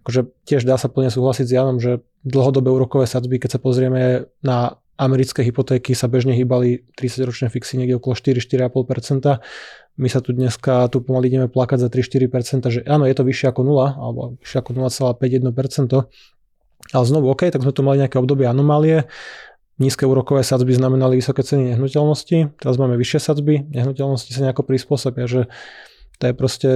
[0.06, 4.30] akože tiež dá sa plne súhlasiť s Janom, že dlhodobé úrokové sadzby, keď sa pozrieme
[4.46, 9.42] na americké hypotéky, sa bežne hýbali 30-ročné fixy niekde okolo 4-4,5%.
[9.98, 13.50] My sa tu dneska tu pomaly ideme plakať za 3-4%, že áno, je to vyššie
[13.50, 16.06] ako 0, alebo vyššie ako 0,51%.
[16.92, 19.06] Ale znovu, OK, tak sme tu mali nejaké obdobie anomálie
[19.80, 25.24] nízke úrokové sadzby znamenali vysoké ceny nehnuteľnosti, teraz máme vyššie sadzby, nehnuteľnosti sa nejako prispôsobia,
[25.24, 25.48] že
[26.22, 26.68] to je proste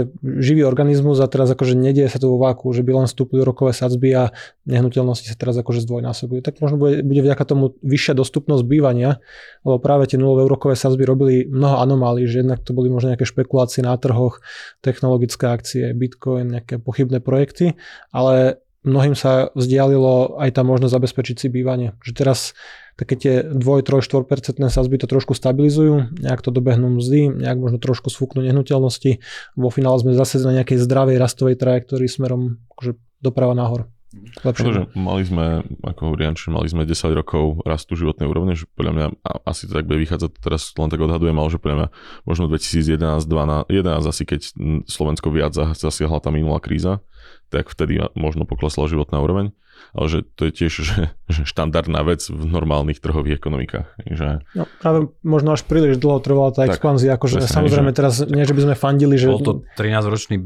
[0.43, 3.71] živý organizmus a teraz akože nedieje sa to vo váku, že by len vstúpili rokové
[3.71, 4.35] sadzby a
[4.67, 6.43] nehnuteľnosti sa teraz akože zdvojnásobujú.
[6.43, 9.23] Tak možno bude, bude vďaka tomu vyššia dostupnosť bývania,
[9.63, 13.23] lebo práve tie nulové úrokové sadzby robili mnoho anomálií, že jednak to boli možno nejaké
[13.23, 14.43] špekulácie na trhoch,
[14.83, 17.79] technologické akcie, bitcoin, nejaké pochybné projekty,
[18.11, 21.95] ale mnohým sa vzdialilo aj tá možnosť zabezpečiť si bývanie.
[22.03, 22.51] Že teraz
[22.97, 27.79] také tie 2, 3, 4 sazby to trošku stabilizujú, nejak to dobehnú mzdy, nejak možno
[27.79, 29.21] trošku sfúknú nehnuteľnosti.
[29.55, 33.93] Vo finále sme zase na nejakej zdravej rastovej trajektórii smerom akože doprava nahor.
[34.41, 38.93] Pretože mali sme, ako hovorí Janči, mali sme 10 rokov rastu životnej úrovne, že podľa
[38.97, 39.07] mňa
[39.45, 41.89] asi to tak bude vychádzať, teraz len tak odhadujem, ale že podľa mňa
[42.25, 44.41] možno 2011, 12, 11 asi keď
[44.89, 47.05] Slovensko viac zasiahla tá minulá kríza,
[47.51, 49.55] tak vtedy možno poklesla životná úroveň
[49.93, 53.89] ale že to je tiež že, že štandardná vec v normálnych trhových ekonomikách.
[54.05, 54.45] Že...
[54.57, 57.97] No, práve možno až príliš dlho trvala tá tak, expanzia, akože samozrejme že...
[57.97, 59.29] teraz nie, že by sme fandili, že...
[59.31, 60.37] Bol to 13-ročný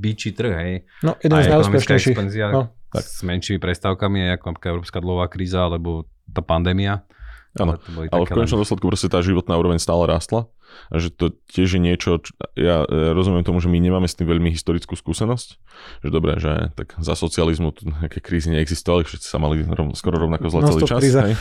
[0.00, 0.72] byčí trh, hej.
[1.04, 2.16] No, jeden z najúspešnejších.
[2.52, 2.72] No.
[2.90, 3.04] Tak.
[3.06, 7.06] S menšími prestávkami, ako napríklad európska dlhová kríza, alebo tá pandémia.
[7.58, 7.78] Áno,
[8.14, 10.46] ale v konečnom dôsledku proste tá životná úroveň stále rástla
[10.90, 14.26] a že to tiež je niečo, čo, ja rozumiem tomu, že my nemáme s tým
[14.26, 15.48] veľmi historickú skúsenosť,
[16.02, 20.18] že dobre, že tak za socializmu tu nejaké krízy neexistovali, všetci sa mali rov, skoro
[20.18, 21.00] rovnako zle celý čas.
[21.02, 21.34] Hej.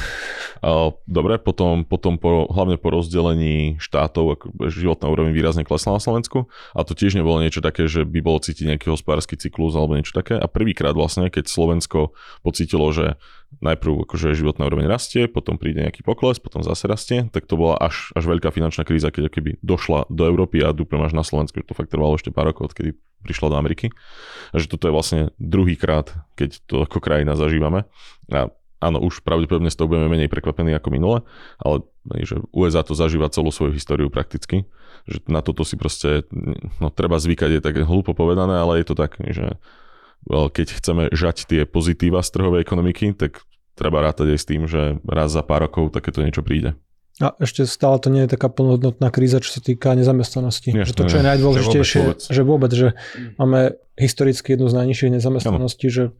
[1.07, 6.51] Dobre, potom, potom po, hlavne po rozdelení štátov ako životná úroveň výrazne klesla na Slovensku
[6.75, 10.13] a to tiež nebolo niečo také, že by bolo cítiť nejaký hospodársky cyklus alebo niečo
[10.13, 12.11] také a prvýkrát vlastne, keď Slovensko
[12.43, 13.15] pocítilo, že
[13.59, 17.75] najprv akože životná úroveň rastie, potom príde nejaký pokles, potom zase rastie, tak to bola
[17.81, 21.59] až, až veľká finančná kríza, keď keby došla do Európy a duplem až na Slovensku,
[21.59, 23.91] že to fakt trvalo ešte pár rokov, odkedy prišla do Ameriky.
[24.53, 27.83] A že toto je vlastne druhý krát, keď to ako krajina zažívame.
[28.31, 28.47] A
[28.79, 31.19] áno, už pravdepodobne z toho budeme menej prekvapení ako minule,
[31.59, 31.83] ale
[32.23, 34.63] že USA to zažíva celú svoju históriu prakticky.
[35.03, 36.23] Že na toto si proste,
[36.79, 39.59] no treba zvykať, je tak hlúpo povedané, ale je to tak, že
[40.27, 43.45] keď chceme žať tie pozitíva z trhovej ekonomiky, tak
[43.79, 46.75] treba rátať aj s tým, že raz za pár rokov takéto niečo príde.
[47.19, 50.71] A ešte stále to nie je taká plnohodnotná kríza, čo sa týka nezamestnanosti.
[50.71, 52.87] Nie, že to, čo je najdôležitejšie, že vôbec, že, vôbec, že
[53.35, 56.15] máme historicky jednu z najnižších nezamestnaností, že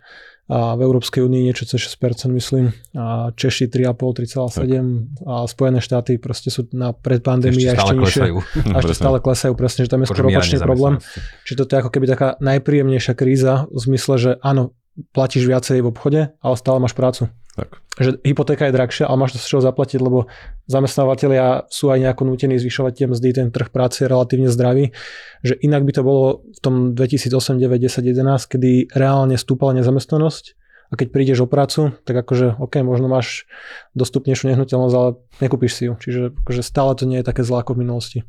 [0.50, 6.18] a v Európskej únii niečo cez 6%, myslím, a Češi 3,5, 3,7 a Spojené štáty
[6.18, 8.22] proste sú na predpandémii a ešte nižšie.
[8.74, 10.98] A ešte stále klesajú, presne, že tam je skoro opačný problém.
[11.46, 14.74] Čiže toto je ako keby taká najpríjemnejšia kríza v zmysle, že áno,
[15.14, 17.30] platíš viacej v obchode, ale stále máš prácu.
[17.60, 17.84] Tak.
[18.00, 20.32] Že hypotéka je drahšia, ale máš to z čoho zaplatiť, lebo
[20.72, 24.96] zamestnávateľia sú aj nejako nútení zvyšovať tie mzdy, ten trh práce je relatívne zdravý.
[25.44, 30.56] Že inak by to bolo v tom 2008, 9, 10, 11, kedy reálne stúpala nezamestnanosť
[30.90, 33.46] a keď prídeš o prácu, tak akože OK, možno máš
[33.94, 35.94] dostupnejšiu nehnuteľnosť, ale nekúpiš si ju.
[36.02, 38.20] Čiže akože stále to nie je také zlá ako v minulosti.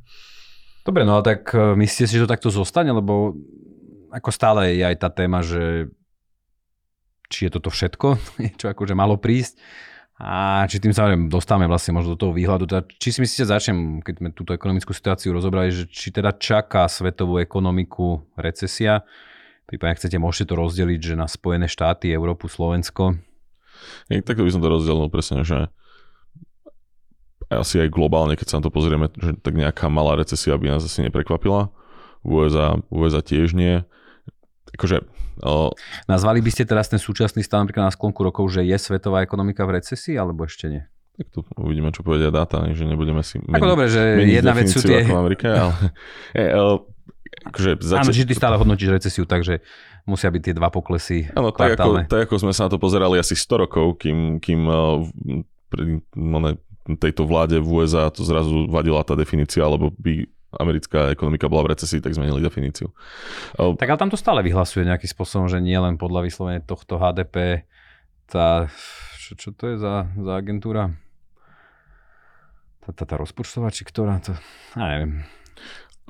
[0.84, 3.32] Dobre, no ale tak e, myslíte si, že to takto zostane, lebo
[4.12, 5.88] ako stále je aj tá téma, že
[7.30, 8.08] či je toto všetko,
[8.60, 9.56] čo akože malo prísť
[10.20, 12.68] a či tým sa dostávame vlastne možno do toho výhľadu.
[12.68, 16.84] Teda, či si myslíte, začnem, keď sme túto ekonomickú situáciu rozobrali, že či teda čaká
[16.92, 19.00] svetovú ekonomiku recesia,
[19.64, 23.16] prípadne ak chcete, môžete to rozdeliť, že na Spojené štáty, Európu, Slovensko.
[24.12, 25.72] Ja, takto by som to rozdelil presne, že
[27.48, 30.84] asi aj globálne, keď sa na to pozrieme, že tak nejaká malá recesia by nás
[30.84, 31.72] asi neprekvapila.
[32.20, 33.80] USA, USA tiež nie.
[34.76, 35.08] Akože
[35.42, 35.72] O...
[36.06, 39.64] Nazvali by ste teraz ten súčasný stav napríklad na sklonku rokov, že je svetová ekonomika
[39.64, 40.82] v recesii, alebo ešte nie?
[41.20, 44.72] Tak tu uvidíme, čo povedia dáta, že nebudeme si meniť, Ako dobre, že jedna vec
[44.72, 45.04] sú tie...
[45.04, 45.74] Ako v Amerike, ale...
[46.32, 46.72] je, ale
[47.44, 48.00] akože zač...
[48.04, 49.60] Áno, že ty stále hodnotíš recesiu, takže
[50.08, 53.20] musia byť tie dva poklesy Áno, tak ako, tak ako sme sa na to pozerali
[53.20, 54.64] asi 100 rokov, kým, kým
[55.70, 56.38] pri no,
[56.98, 60.26] tejto vláde v USA to zrazu vadila tá definícia, alebo by
[60.58, 62.90] americká ekonomika bola v recesii, tak zmenili definíciu.
[63.54, 67.66] Tak ale tam to stále vyhlasuje nejakým spôsobom, že nie len podľa vyslovene tohto HDP,
[68.26, 68.70] tá,
[69.18, 70.94] čo, čo to je za, za agentúra?
[72.82, 74.34] Tá, tá, tá rozpočtová, či ktorá to,
[74.74, 75.22] ja neviem.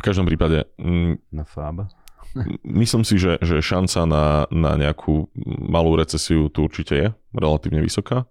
[0.01, 0.65] V každom prípade...
[0.81, 1.93] Mm, na FABA.
[2.81, 5.29] myslím si, že, že šanca na, na nejakú
[5.69, 8.25] malú recesiu tu určite je relatívne vysoká.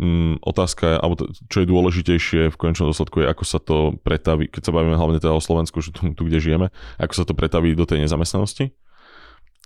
[0.00, 4.00] Mm, otázka je, alebo to, čo je dôležitejšie v konečnom dôsledku je, ako sa to
[4.00, 7.24] pretaví, keď sa bavíme hlavne teda o Slovensku, že tu, tu kde žijeme, ako sa
[7.28, 8.72] to pretaví do tej nezamestnanosti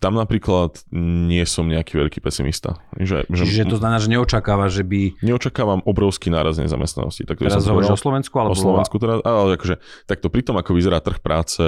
[0.02, 2.82] tam napríklad nie som nejaký veľký pesimista.
[2.98, 5.22] Že, že, Čiže to znamená, že neočakáva, že by...
[5.22, 7.22] Neočakávam obrovský náraz nezamestnanosti.
[7.22, 8.34] Tak teraz hovoríš o Slovensku?
[8.36, 8.52] Alebo...
[8.52, 9.78] O Slovensku teraz, ale akože,
[10.10, 11.62] takto pri tom, ako vyzerá trh práce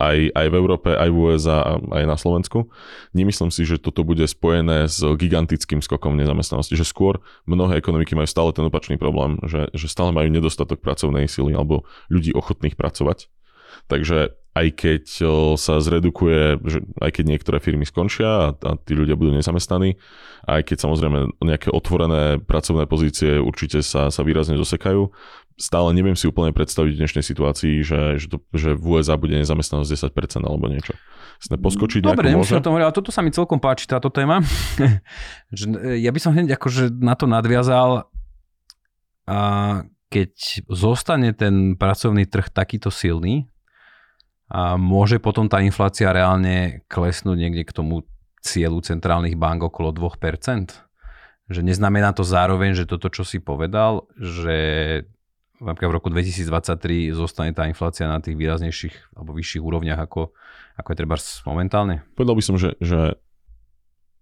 [0.00, 2.72] aj, aj v Európe, aj v USA, aj na Slovensku,
[3.12, 6.74] nemyslím si, že toto bude spojené s gigantickým skokom nezamestnanosti.
[6.74, 11.28] Že skôr mnohé ekonomiky majú stále ten opačný problém, že, že stále majú nedostatok pracovnej
[11.28, 13.28] sily alebo ľudí ochotných pracovať.
[13.86, 15.04] Takže aj keď
[15.54, 19.94] sa zredukuje, že aj keď niektoré firmy skončia a, a tí ľudia budú nezamestnaní,
[20.50, 25.06] aj keď samozrejme nejaké otvorené pracovné pozície určite sa, sa výrazne zosekajú,
[25.60, 29.36] stále neviem si úplne predstaviť v dnešnej situácii, že, že, to, že v USA bude
[29.36, 30.96] nezamestnanosť 10% alebo niečo.
[31.38, 34.42] Sme poskočiť Dobre, nemusím o tom hovoriť, ale toto sa mi celkom páči, táto téma.
[35.50, 38.06] E, ja by som hneď akože na to nadviazal
[39.26, 39.38] a
[40.10, 43.50] keď zostane ten pracovný trh takýto silný,
[44.50, 48.02] a môže potom tá inflácia reálne klesnúť niekde k tomu
[48.42, 50.10] cieľu centrálnych bank okolo 2%.
[51.50, 54.58] Že neznamená to zároveň, že toto, čo si povedal, že
[55.62, 60.34] napríklad v roku 2023 zostane tá inflácia na tých výraznejších alebo vyšších úrovniach ako,
[60.74, 62.02] ako je treba momentálne?
[62.18, 63.20] Povedal by som, že, že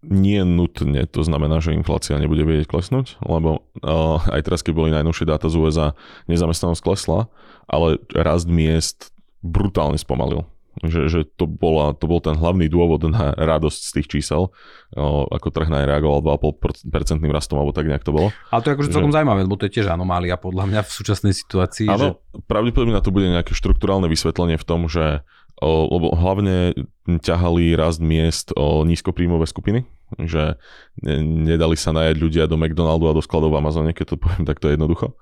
[0.04, 4.90] nie nutne to znamená, že inflácia nebude vedieť klesnúť, lebo uh, aj teraz, keď boli
[4.92, 5.88] najnovšie dáta z USA,
[6.30, 7.32] nezamestnanosť klesla,
[7.66, 9.10] ale rast miest
[9.42, 10.46] brutálne spomalil.
[10.78, 14.54] Že, že to, bola, to bol ten hlavný dôvod na radosť z tých čísel,
[14.94, 18.30] o, ako trh na reagoval 2,5% rastom, alebo tak nejak to bolo.
[18.54, 19.18] Ale to je akože celkom že...
[19.18, 21.90] zaujímavé, lebo to je tiež anomália podľa mňa v súčasnej situácii.
[21.90, 22.46] Áno, že...
[22.46, 25.26] pravdepodobne na to bude nejaké štruktúrálne vysvetlenie v tom, že
[25.58, 26.78] o, lebo hlavne
[27.10, 29.82] ťahali rast miest o nízkopríjmové skupiny,
[30.14, 30.62] že
[31.02, 34.70] nedali sa najať ľudia do McDonaldu a do skladov v Amazone, keď to poviem takto
[34.70, 35.18] jednoducho.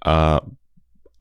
[0.00, 0.40] A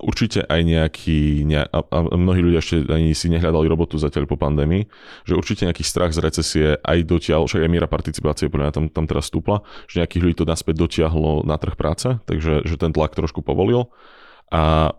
[0.03, 4.35] určite aj nejaký, ne, a, a mnohí ľudia ešte ani si nehľadali robotu zatiaľ po
[4.35, 4.85] pandémii,
[5.23, 9.07] že určite nejaký strach z recesie aj dotiaľ, však aj miera participácie podľa tam, tam
[9.07, 13.15] teraz stúpla, že nejakých ľudí to naspäť dotiahlo na trh práce, takže že ten tlak
[13.15, 13.89] trošku povolil
[14.51, 14.93] a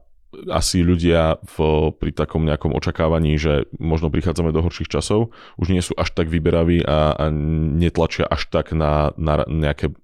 [0.51, 5.79] asi ľudia v, pri takom nejakom očakávaní, že možno prichádzame do horších časov, už nie
[5.79, 9.95] sú až tak vyberaví a, a netlačia až tak na, na nejaké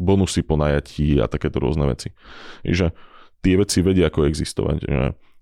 [0.00, 2.12] bonusy po najatí a takéto rôzne veci.
[2.64, 2.92] Takže
[3.40, 4.78] tie veci vedia ako existovať.
[4.84, 5.00] Že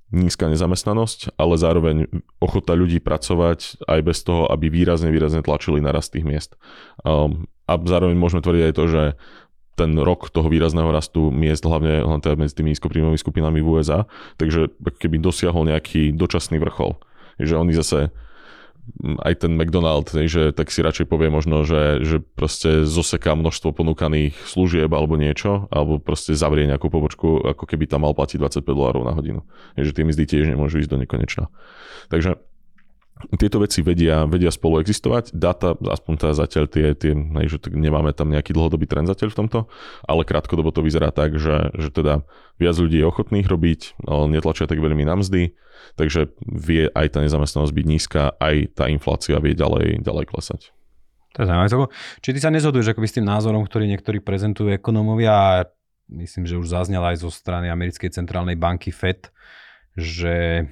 [0.08, 1.96] nízka nezamestnanosť, ale zároveň
[2.40, 6.56] ochota ľudí pracovať aj bez toho, aby výrazne, výrazne tlačili na rast tých miest.
[7.04, 9.02] Um, a zároveň môžeme tvrdiť aj to, že
[9.78, 14.11] ten rok toho výrazného rastu miest, hlavne, hlavne teda medzi tými nízkopríjmovými skupinami v USA,
[14.40, 16.98] takže keby dosiahol nejaký dočasný vrchol.
[17.38, 18.11] Že oni zase
[19.22, 24.35] aj ten McDonald, že tak si radšej povie možno, že, že proste zoseká množstvo ponúkaných
[24.48, 29.03] služieb alebo niečo, alebo proste zavrie nejakú pobočku, ako keby tam mal platiť 25 dolárov
[29.05, 29.44] na hodinu.
[29.77, 31.53] že tie mzdy tiež nemôžu ísť do nekonečna.
[32.09, 32.40] Takže
[33.38, 35.35] tieto veci vedia, vedia spolu existovať.
[35.35, 37.12] Data, aspoň teda zatiaľ tie, tie
[37.50, 39.59] že nemáme tam nejaký dlhodobý trend zatiaľ v tomto,
[40.07, 42.22] ale krátkodobo to vyzerá tak, že, že teda
[42.59, 43.81] viac ľudí je ochotných robiť,
[44.31, 45.54] netlačia tak veľmi na mzdy,
[45.98, 50.61] takže vie aj tá nezamestnanosť byť nízka, aj tá inflácia vie ďalej, ďalej klesať.
[51.37, 51.90] To je zaujímavé.
[52.24, 55.52] Či ty sa nezhoduješ akoby s tým názorom, ktorý niektorí prezentujú ekonómovia a
[56.11, 59.28] myslím, že už zaznel aj zo strany americkej centrálnej banky FED,
[59.94, 60.66] že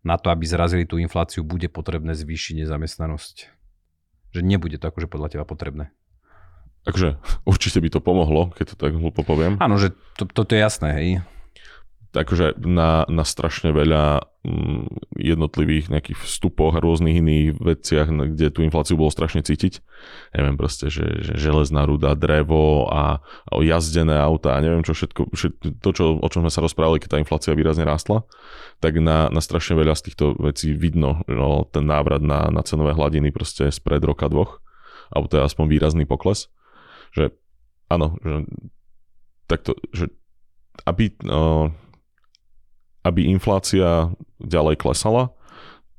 [0.00, 3.36] na to, aby zrazili tú infláciu, bude potrebné zvýšiť nezamestnanosť?
[4.30, 5.92] Že nebude to akože podľa teba potrebné.
[6.88, 9.60] Takže určite by to pomohlo, keď to tak hlúpo poviem.
[9.60, 11.08] Áno, že to, toto je jasné, hej
[12.10, 18.66] akože na, na strašne veľa mm, jednotlivých nejakých vstupoch a rôznych iných veciach, kde tú
[18.66, 19.78] infláciu bolo strašne cítiť.
[20.34, 25.30] Neviem proste, že, že železná ruda, drevo a, a jazdené auta a neviem čo všetko,
[25.30, 28.26] všetko to, čo, o čom sme sa rozprávali, keď tá inflácia výrazne rástla,
[28.82, 32.90] tak na, na strašne veľa z týchto vecí vidno no, ten návrat na, na cenové
[32.90, 34.58] hladiny proste spred roka dvoch,
[35.14, 36.50] alebo to je aspoň výrazný pokles.
[37.14, 37.34] Že
[37.86, 38.46] áno, že
[39.46, 40.10] takto, že
[40.86, 41.74] aby no,
[43.04, 45.32] aby inflácia ďalej klesala,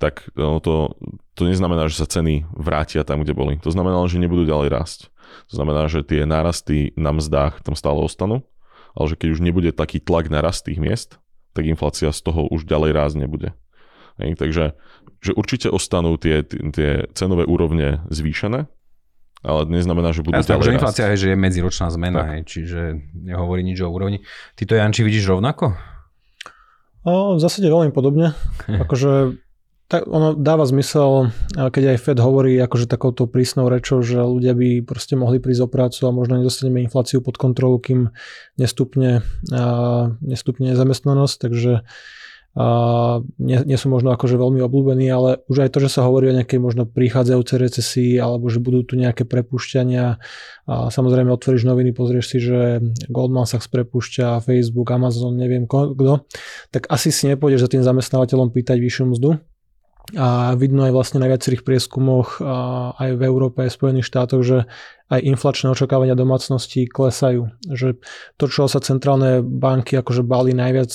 [0.01, 0.97] tak no, to,
[1.37, 3.53] to neznamená, že sa ceny vrátia tam, kde boli.
[3.61, 4.99] To znamená, že nebudú ďalej rásť.
[5.53, 8.41] To znamená, že tie nárasty na mzdách tam stále ostanú,
[8.97, 11.21] ale že keď už nebude taký tlak na rast tých miest,
[11.53, 13.53] tak inflácia z toho už ďalej rásť nebude.
[14.19, 14.73] Hej, takže
[15.21, 18.67] že určite ostanú tie, tie cenové úrovne zvýšené,
[19.41, 22.81] ale neznamená, že budú ja ďalej že inflácia je, že je medziročná zmena, hej, čiže
[23.13, 24.21] nehovorí nič o úrovni.
[24.53, 25.73] Ty to, Janči, vidíš rovnako?
[27.01, 28.37] O, v zásade veľmi podobne.
[28.83, 29.37] Akože
[29.91, 34.87] tak ono dáva zmysel, keď aj Fed hovorí akože takouto prísnou rečou, že ľudia by
[34.87, 38.07] proste mohli prísť o prácu a možno nedostaneme infláciu pod kontrolu, kým
[38.55, 39.19] nestupne,
[40.23, 41.83] nestupne zamestnanosť, takže
[43.39, 46.35] nie, nie sú možno akože veľmi obľúbení, ale už aj to, že sa hovorí o
[46.35, 50.19] nejakej možno prichádzajúcej recesii alebo že budú tu nejaké prepušťania
[50.67, 56.27] a samozrejme otvoríš noviny, pozrieš si, že Goldman Sachs prepušťa, Facebook, Amazon, neviem kto,
[56.75, 59.39] tak asi si nepôjdeš za tým zamestnávateľom pýtať vyššiu mzdu,
[60.17, 62.43] a vidno aj vlastne na viacerých prieskumoch
[62.99, 64.67] aj v Európe, aj v Spojených štátoch, že
[65.07, 67.47] aj inflačné očakávania domácností klesajú.
[67.69, 68.01] Že
[68.35, 70.91] to, čo sa centrálne banky akože báli najviac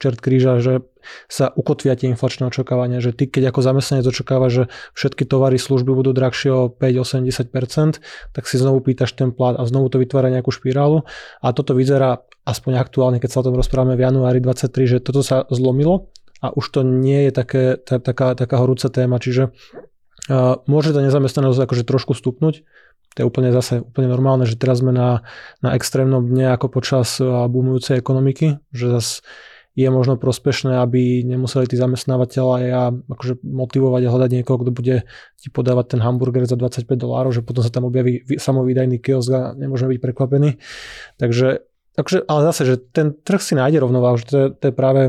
[0.00, 0.80] čert kríža, že
[1.28, 5.92] sa ukotvia tie inflačné očakávania, že ty keď ako zamestnanec očakáva, že všetky tovary, služby
[5.92, 8.00] budú drahšie o 5-80%,
[8.32, 11.04] tak si znovu pýtaš ten plat a znovu to vytvára nejakú špirálu.
[11.44, 15.20] A toto vyzerá aspoň aktuálne, keď sa o tom rozprávame v januári 23, že toto
[15.20, 16.08] sa zlomilo
[16.40, 21.04] a už to nie je také, tá, taká, taká horúca téma, čiže uh, môže tá
[21.04, 22.64] nezamestnanosť akože trošku stupnúť,
[23.10, 25.26] to je úplne zase úplne normálne, že teraz sme na,
[25.66, 29.26] na extrémnom dne ako počas boomujúcej ekonomiky, že zase
[29.80, 34.96] je možno prospešné, aby nemuseli tí zamestnávateľia akože motivovať a hľadať niekoho, kto bude
[35.40, 39.56] ti podávať ten hamburger za 25 dolárov, že potom sa tam objaví samovýdajný kiosk a
[39.56, 40.60] nemôžeme byť prekvapení.
[41.16, 41.64] Takže,
[41.96, 45.02] takže ale zase, že ten trh si nájde rovnováhu, že to je, to je práve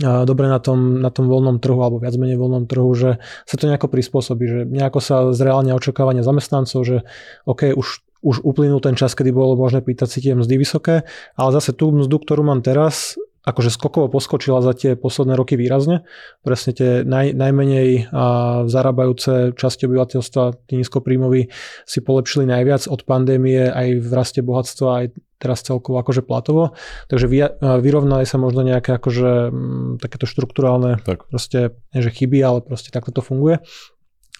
[0.00, 3.68] dobre na tom, na tom voľnom trhu alebo viac menej voľnom trhu, že sa to
[3.68, 6.96] nejako prispôsobí, že nejako sa zreálne očakávania zamestnancov, že
[7.44, 11.02] OK, už už uplynul ten čas, kedy bolo možné pýtať si tie mzdy vysoké,
[11.34, 16.06] ale zase tú mzdu, ktorú mám teraz, akože skokovo poskočila za tie posledné roky výrazne.
[16.46, 18.24] Presne tie naj, najmenej a,
[18.70, 21.50] zarábajúce časti obyvateľstva, tí nízkopríjmoví,
[21.82, 25.06] si polepšili najviac od pandémie aj v raste bohatstva, aj
[25.42, 26.78] teraz celkovo akože platovo.
[27.10, 31.26] Takže vy, vyrovnali sa možno nejaké akože m, takéto štruktúrálne tak.
[31.26, 33.58] proste, nie že chyby, ale proste takto to funguje.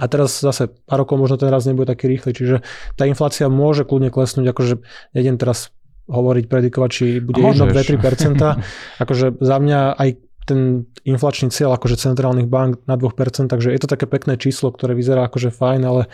[0.01, 2.57] A teraz zase pár rokov možno ten raz nebude taký rýchly, čiže
[2.97, 4.75] tá inflácia môže kľudne klesnúť, akože
[5.13, 5.75] nejdem teraz
[6.11, 9.03] hovoriť, predikovať, či bude 1, 2, 3%.
[9.03, 10.09] akože za mňa aj
[10.43, 14.99] ten inflačný cieľ akože centrálnych bank na 2%, takže je to také pekné číslo, ktoré
[14.99, 16.11] vyzerá akože fajn, ale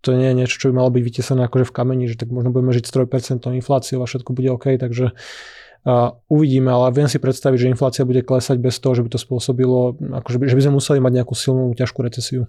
[0.00, 2.54] to nie je niečo, čo by malo byť vytesené akože v kameni, že tak možno
[2.54, 7.18] budeme žiť s 3% infláciou a všetko bude OK, takže uh, uvidíme, ale viem si
[7.18, 10.78] predstaviť, že inflácia bude klesať bez toho, že by to spôsobilo, akože, že by sme
[10.78, 12.48] museli mať nejakú silnú, ťažkú recesiu.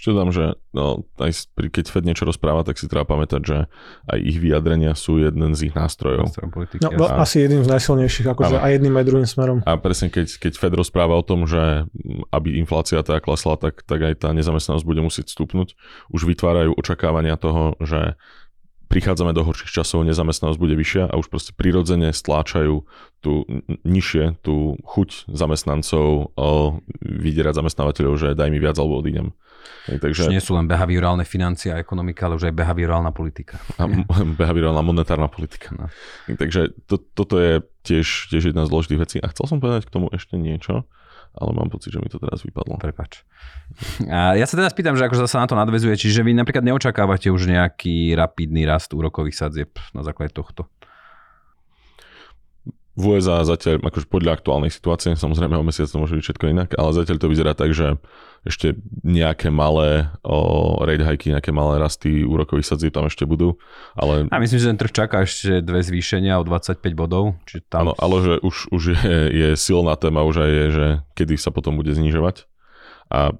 [0.00, 3.68] Ešte dodám, že no, aj keď Fed niečo rozpráva, tak si treba pamätať, že
[4.08, 6.32] aj ich vyjadrenia sú jeden z ich nástrojov.
[6.40, 7.20] Politiky, no, a...
[7.20, 9.60] Asi jedným z najsilnejších, akože aj jedným aj druhým smerom.
[9.68, 11.84] A presne keď, keď Fed rozpráva o tom, že
[12.32, 15.76] aby inflácia teda klesla, tak, tak aj tá nezamestnanosť bude musieť stúpnuť.
[16.08, 18.16] Už vytvárajú očakávania toho, že
[18.88, 22.88] prichádzame do horších časov, nezamestnanosť bude vyššia a už proste prirodzene stláčajú
[23.20, 23.44] tú
[23.84, 29.36] nižšie tú chuť zamestnancov o, vydierať zamestnávateľov, že daj mi viac alebo odídem.
[29.86, 30.26] Takže...
[30.26, 33.58] Už nie sú len behaviorálne financie a ekonomika, ale už aj behaviorálna politika.
[33.80, 33.88] A
[34.40, 35.72] behaviorálna monetárna politika.
[35.74, 35.86] No.
[36.30, 39.16] Takže to, toto je tiež, tiež jedna z dôležitých vecí.
[39.20, 40.88] A chcel som povedať k tomu ešte niečo
[41.30, 42.74] ale mám pocit, že mi to teraz vypadlo.
[42.82, 43.22] Prepač.
[44.10, 47.30] A ja sa teda spýtam, že akože sa na to nadvezuje, čiže vy napríklad neočakávate
[47.30, 50.66] už nejaký rapidný rast úrokových sadzieb na základe tohto?
[53.00, 56.68] V USA zatiaľ, akože podľa aktuálnej situácie, samozrejme o mesiac to môže byť všetko inak,
[56.76, 57.96] ale zatiaľ to vyzerá tak, že
[58.44, 63.60] ešte nejaké malé o, rate hajky, nejaké malé rasty úrokových sadzieb tam ešte budú.
[63.96, 64.28] Ale...
[64.32, 67.36] A myslím, že ten trh čaká ešte dve zvýšenia o 25 bodov.
[67.44, 67.88] Čiže tam...
[67.88, 70.86] Áno, ale že už, už je, je silná téma, už aj je, že
[71.16, 72.48] kedy sa potom bude znižovať.
[73.12, 73.36] A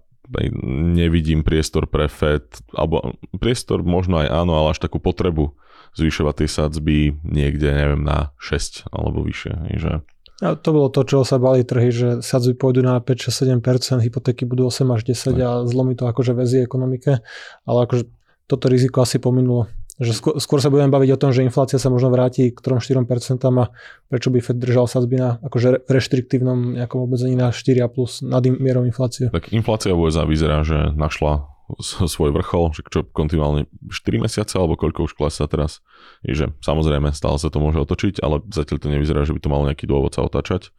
[0.95, 5.57] nevidím priestor pre FED, alebo priestor možno aj áno, ale až takú potrebu
[5.99, 9.53] zvyšovať tie sadzby niekde, neviem, na 6 alebo vyššie.
[9.80, 9.93] Že
[10.41, 14.72] a to bolo to, čo sa bali trhy, že sadzby pôjdu na 5-6-7%, hypotéky budú
[14.72, 17.20] 8 až 10 a zlomí to akože väzie ekonomike,
[17.68, 18.09] ale akože
[18.49, 19.68] toto riziko asi pominulo.
[20.01, 23.36] Že skôr, skôr sa budeme baviť o tom, že inflácia sa možno vráti k 3-4%
[23.53, 23.68] a
[24.09, 28.41] prečo by Fed držal sadzby na akože reštriktívnom nejakom obmedzení na 4 a plus nad
[28.49, 29.28] mierou inflácie.
[29.28, 34.75] Tak inflácia v USA vyzerá, že našla svoj vrchol, že čo kontinuálne 4 mesiace alebo
[34.75, 35.85] koľko už klesá teraz.
[36.25, 39.53] Je, že samozrejme stále sa to môže otočiť, ale zatiaľ to nevyzerá, že by to
[39.53, 40.75] malo nejaký dôvod sa otáčať.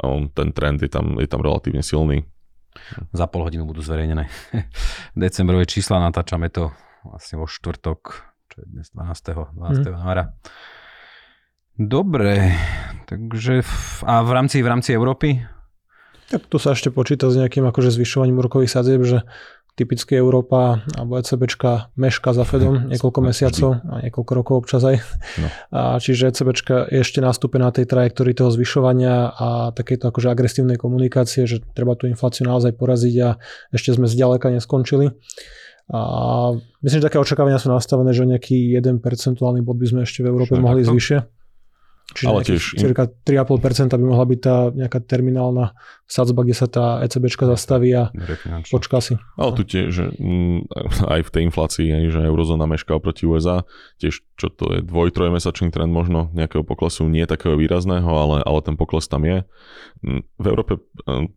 [0.00, 2.24] A on, ten trend je tam, je tam relatívne silný.
[3.12, 4.32] Za pol hodinu budú zverejnené
[5.18, 6.72] decembrové čísla, natáčame to
[7.04, 8.00] vlastne vo štvrtok,
[8.48, 9.52] čo je dnes 12.
[9.52, 9.58] 12.
[9.58, 9.84] Mm.
[9.92, 10.24] januára.
[11.76, 12.52] Dobre,
[13.08, 13.72] takže v,
[14.04, 15.40] a v rámci, v rámci Európy?
[16.28, 19.24] Tak tu sa ešte počíta s nejakým akože zvyšovaním úrokových sadzieb, že
[19.72, 24.96] typicky Európa alebo ECBčka meška za Fedom niekoľko mesiacov a niekoľko rokov občas aj.
[25.40, 25.48] No.
[25.72, 30.76] A čiže ECBčka je ešte nastúpená na tej trajektórii toho zvyšovania a takéto akože agresívnej
[30.76, 33.28] komunikácie, že treba tú infláciu naozaj poraziť a
[33.72, 35.14] ešte sme zďaleka neskončili.
[35.92, 36.00] A
[36.84, 40.30] myslím, že také očakávania sú nastavené, že nejaký 1 percentuálny bod by sme ešte v
[40.30, 41.41] Európe Však mohli zvyšie.
[42.12, 42.62] Čiže ale tiež...
[42.76, 45.72] cirka 3,5% by mohla byť tá nejaká terminálna
[46.04, 48.12] sadzba, kde sa tá ECBčka zastaví a
[48.68, 49.16] počká si.
[49.40, 50.68] Ale tu tiež, že mm,
[51.08, 53.64] aj v tej inflácii, že eurozóna mešká oproti USA,
[53.96, 58.60] tiež čo to je dvoj, trojmesačný trend možno nejakého poklesu, nie takého výrazného, ale, ale
[58.60, 59.48] ten pokles tam je.
[60.04, 61.32] Mm, v Európe mm,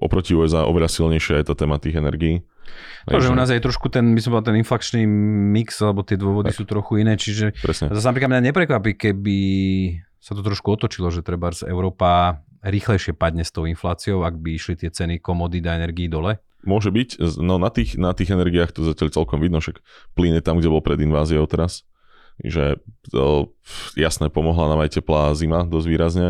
[0.00, 2.46] oproti USA oveľa silnejšia je tá téma tých energií.
[3.08, 5.02] To, že u nás je trošku ten, by som povedal, ten inflačný
[5.50, 6.58] mix, alebo tie dôvody tak.
[6.60, 7.90] sú trochu iné, čiže Presne.
[7.90, 9.38] zase napríklad mňa neprekvapí, keby
[10.20, 14.60] sa to trošku otočilo, že treba z Európa rýchlejšie padne s tou infláciou, ak by
[14.60, 16.38] išli tie ceny komodít a energií dole?
[16.60, 19.80] Môže byť, no na tých, na tých energiách to zatiaľ celkom vidno, však
[20.12, 21.88] plyn je tam, kde bol pred inváziou teraz,
[22.36, 22.76] že
[23.08, 23.56] to,
[23.96, 26.28] jasné, pomohla nám aj teplá zima dosť výrazne,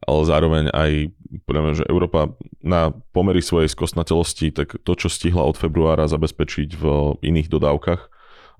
[0.00, 1.12] ale zároveň aj,
[1.44, 2.32] podľa že Európa
[2.64, 6.84] na pomery svojej skosnatelosti, tak to, čo stihla od februára zabezpečiť v
[7.20, 8.00] iných dodávkach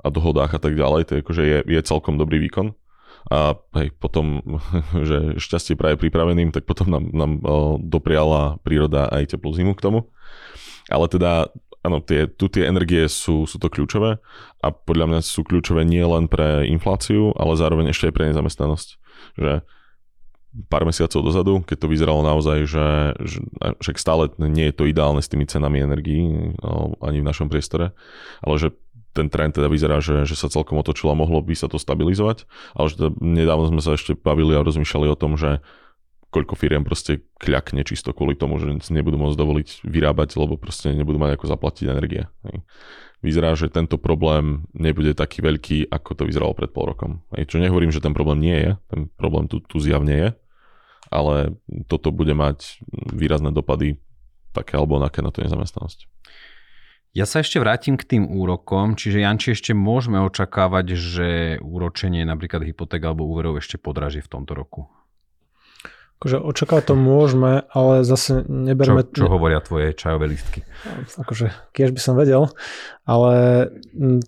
[0.04, 2.76] a dohodách a tak ďalej, to je, akože je, je celkom dobrý výkon
[3.26, 4.42] a hej, potom,
[5.08, 7.32] že šťastie práve pripraveným, tak potom nám, nám
[7.82, 10.00] dopriala príroda aj teplú zimu k tomu.
[10.86, 11.50] Ale teda,
[11.82, 14.22] áno, tie, tu tie energie sú, sú to kľúčové
[14.62, 18.88] a podľa mňa sú kľúčové nie len pre infláciu, ale zároveň ešte aj pre nezamestnanosť.
[19.34, 19.52] Že
[20.70, 22.88] pár mesiacov dozadu, keď to vyzeralo naozaj, že,
[23.20, 26.54] že však stále nie je to ideálne s tými cenami energií
[27.02, 27.92] ani v našom priestore,
[28.40, 28.72] ale že
[29.16, 32.44] ten trend teda vyzerá, že, že sa celkom otočilo a mohlo by sa to stabilizovať,
[32.76, 35.64] ale že teda nedávno sme sa ešte bavili a rozmýšľali o tom, že
[36.28, 41.16] koľko firiem proste kľakne čisto kvôli tomu, že nebudú môcť dovoliť vyrábať, lebo proste nebudú
[41.16, 42.28] mať ako zaplatiť energie.
[43.24, 47.24] Vyzerá, že tento problém nebude taký veľký, ako to vyzeralo pred pol rokom.
[47.32, 50.28] Čo nehovorím, že ten problém nie je, ten problém tu, tu zjavne je,
[51.08, 51.56] ale
[51.88, 53.96] toto bude mať výrazné dopady
[54.52, 56.04] také alebo onaké na tú nezamestnanosť.
[57.16, 61.28] Ja sa ešte vrátim k tým úrokom, čiže Janči ešte môžeme očakávať, že
[61.64, 64.84] úročenie napríklad hypoték alebo úverov ešte podraží v tomto roku.
[66.16, 69.04] Akože očakávať to môžeme, ale zase neberme...
[69.04, 70.64] Čo, čo hovoria tvoje čajové listky?
[71.20, 72.48] Akože, keď by som vedel,
[73.04, 73.32] ale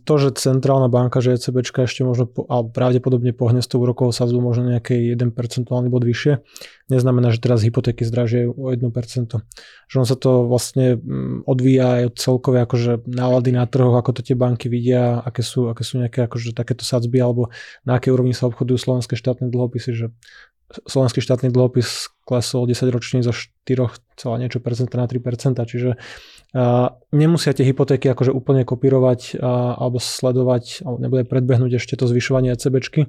[0.05, 4.37] to, že centrálna banka, že ECBčka ešte možno, alebo pravdepodobne pohne s tou úrokovou sadzbu
[4.37, 6.45] možno nejaký 1 percentuálny bod vyššie,
[6.93, 8.85] neznamená, že teraz hypotéky zdražia o 1%.
[9.89, 11.01] Že on sa to vlastne
[11.49, 15.73] odvíja aj od celkovej akože nálady na trhoch, ako to tie banky vidia, aké sú,
[15.73, 17.49] aké sú nejaké akože takéto sadzby, alebo
[17.89, 20.07] na akej úrovni sa obchodujú slovenské štátne dlhopisy, že
[20.69, 26.93] slovenský štátny dlhopis klesol 10 ročný zo 4, niečo percenta na 3 percenta, čiže uh,
[27.09, 32.53] nemusia tie hypotéky akože úplne kopírovať uh, alebo sledovať, alebo nebude predbehnúť ešte to zvyšovanie
[32.53, 33.09] ECBčky.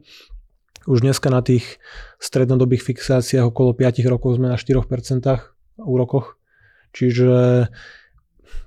[0.87, 1.83] Už dneska na tých
[2.23, 4.79] strednodobých fixáciách okolo 5 rokov sme na 4%
[5.83, 6.39] úrokoch,
[6.95, 7.67] čiže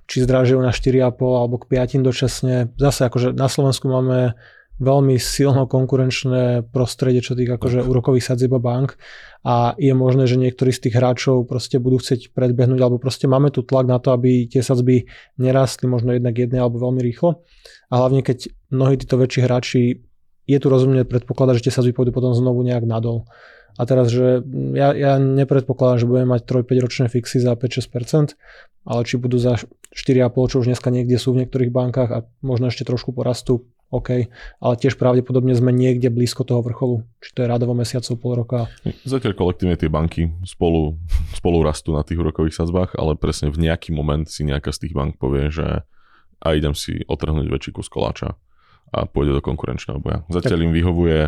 [0.05, 2.69] či zdražujú na 4,5 alebo k 5 dočasne.
[2.77, 4.37] Zase akože na Slovensku máme
[4.83, 8.99] veľmi silno konkurenčné prostredie, čo týka akože úrokových sadzieb bank.
[9.47, 13.55] A je možné, že niektorí z tých hráčov proste budú chcieť predbehnúť alebo proste máme
[13.55, 15.07] tu tlak na to, aby tie sadzby
[15.39, 17.47] nerastli možno jednak jednej alebo veľmi rýchlo.
[17.95, 20.03] A hlavne keď mnohí títo väčší hráči
[20.47, 23.31] je tu rozumne predpokladať, že tie sadzby pôjdu potom znovu nejak nadol.
[23.81, 24.45] A teraz, že
[24.77, 28.37] ja, ja nepredpokladám, že budeme mať 3-5 ročné fixy za 5-6%,
[28.85, 29.57] ale či budú za
[29.97, 34.33] 4,5, čo už dneska niekde sú v niektorých bankách a možno ešte trošku porastú, OK,
[34.33, 38.59] ale tiež pravdepodobne sme niekde blízko toho vrcholu, či to je radovo mesiacov, pol roka.
[39.05, 40.97] Zatiaľ kolektívne tie banky spolu,
[41.37, 44.97] spolu rastú na tých úrokových sadzbách, ale presne v nejaký moment si nejaká z tých
[44.97, 45.85] bank povie, že
[46.43, 48.35] a idem si otrhnúť väčší kus koláča
[48.93, 50.25] a pôjde do konkurenčného boja.
[50.29, 50.67] Zatiaľ tak.
[50.67, 51.19] im vyhovuje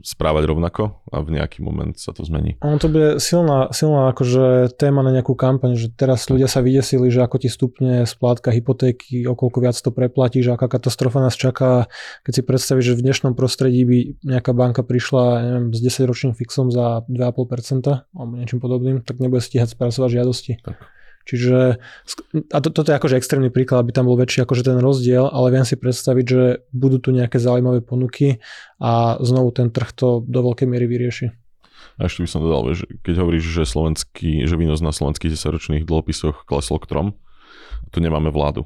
[0.00, 2.56] správať rovnako a v nejaký moment sa to zmení.
[2.64, 7.12] Ono to bude silná, silná akože téma na nejakú kampaň, že teraz ľudia sa vydesili,
[7.12, 11.92] že ako ti stupne splátka hypotéky, okolko viac to preplatíš, aká katastrofa nás čaká.
[12.24, 16.72] Keď si predstavíš, že v dnešnom prostredí by nejaká banka prišla neviem, s 10-ročným fixom
[16.72, 20.52] za 2,5% alebo niečím podobným, tak nebude stíhať spracovať žiadosti.
[20.64, 20.97] Tak.
[21.24, 21.76] Čiže,
[22.52, 25.52] a to, toto je akože extrémny príklad, aby tam bol väčší akože ten rozdiel, ale
[25.52, 26.42] viem si predstaviť, že
[26.72, 28.40] budú tu nejaké zaujímavé ponuky
[28.80, 31.28] a znovu ten trh to do veľkej miery vyrieši.
[31.98, 35.84] A ešte by som dodal, že keď hovoríš, že, slovenský, že výnos na slovenských 10-ročných
[35.84, 37.06] dlhopisoch klesol k trom,
[37.90, 38.64] tu nemáme vládu.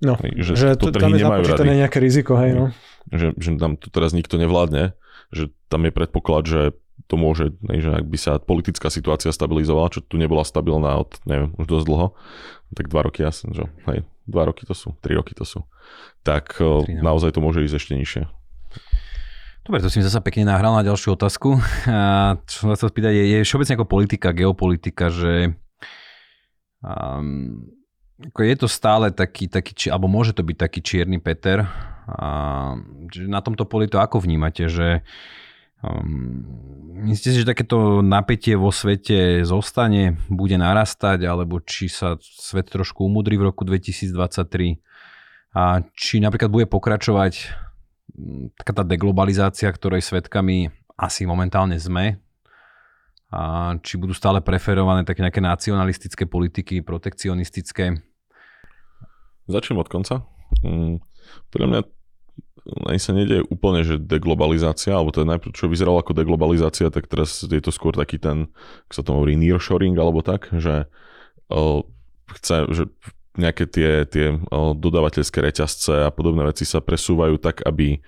[0.00, 2.64] No, že, že to, tam je započítané nejaké riziko, hej no.
[3.12, 4.96] Že, že tam tu teraz nikto nevládne,
[5.28, 6.60] že tam je predpoklad, že
[7.06, 11.54] to môže, že ak by sa politická situácia stabilizovala, čo tu nebola stabilná od, neviem,
[11.56, 12.06] už dosť dlho,
[12.76, 15.64] tak dva roky asi, že hej, dva roky to sú, tri roky to sú,
[16.22, 17.14] tak 3, no.
[17.14, 18.22] naozaj to môže ísť ešte nižšie.
[19.60, 21.60] Dobre, to si mi zase pekne nahral na ďalšiu otázku.
[21.86, 25.52] A čo som sa spýtať, je, je všeobecne ako politika, geopolitika, že
[26.80, 27.68] um,
[28.20, 31.64] ako je to stále taký, taký, alebo môže to byť taký čierny Peter.
[32.08, 32.28] A,
[33.14, 35.04] na tomto poli to ako vnímate, že
[35.80, 36.44] Um,
[37.08, 43.08] myslíte si, že takéto napätie vo svete zostane, bude narastať, alebo či sa svet trošku
[43.08, 44.76] umudrí v roku 2023
[45.56, 47.32] a či napríklad bude pokračovať
[48.12, 50.68] mm, taká tá deglobalizácia, ktorej svetkami
[51.00, 52.20] asi momentálne sme,
[53.30, 58.02] a či budú stále preferované také nejaké nacionalistické politiky, protekcionistické?
[59.46, 60.26] Začnem od konca.
[60.66, 60.98] Mm,
[61.54, 61.80] podľa mňa
[62.64, 67.08] ani sa nedieje úplne, že deglobalizácia, alebo to je najprv, čo vyzeralo ako deglobalizácia, tak
[67.08, 68.52] teraz je to skôr taký ten,
[68.88, 70.86] ako sa to hovorí, nearshoring, alebo tak, že
[71.48, 71.88] o,
[72.36, 72.82] chce, že
[73.40, 77.98] nejaké tie, tie o, dodávateľské reťazce a podobné veci sa presúvajú tak, aby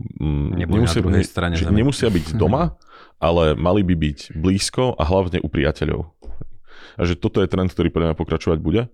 [0.00, 2.80] mm, nemusia, na strane že nemusia byť doma,
[3.20, 6.08] ale mali by byť blízko a hlavne u priateľov.
[6.96, 8.88] A že toto je trend, ktorý pre mňa pokračovať bude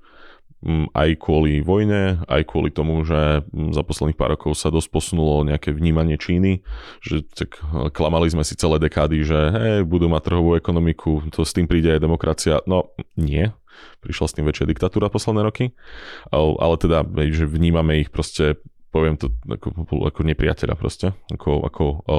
[0.96, 5.44] aj kvôli vojne, aj kvôli tomu, že mm, za posledných pár rokov sa dosť posunulo
[5.44, 6.64] nejaké vnímanie Číny,
[7.04, 11.44] že tak eh, klamali sme si celé dekády, že hej, budú mať trhovú ekonomiku, to
[11.44, 12.64] s tým príde aj demokracia.
[12.64, 13.52] No nie,
[14.00, 15.76] prišla s tým väčšia diktatúra posledné roky,
[16.32, 18.56] ale teda, že vnímame ich proste,
[18.88, 22.18] poviem to ako, ako nepriateľa proste, ako, ako o,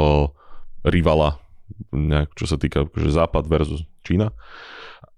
[0.86, 1.42] rivala,
[1.90, 4.30] nejak, čo sa týka akože Západ versus Čína.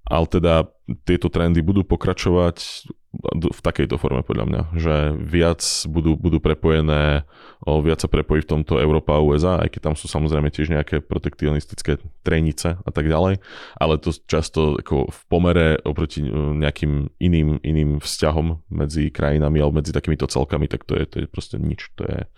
[0.09, 0.65] Ale teda
[1.05, 2.89] tieto trendy budú pokračovať
[3.33, 7.25] v takejto forme podľa mňa, že viac budú, budú prepojené,
[7.65, 10.69] o, viac sa prepojí v tomto Európa a USA, aj keď tam sú samozrejme tiež
[10.69, 13.41] nejaké protekcionistické trenice a tak ďalej,
[13.81, 19.81] ale to často ako v pomere oproti e, nejakým iným, iným vzťahom medzi krajinami alebo
[19.81, 22.29] medzi takýmito celkami, tak to je, to je proste nič, to je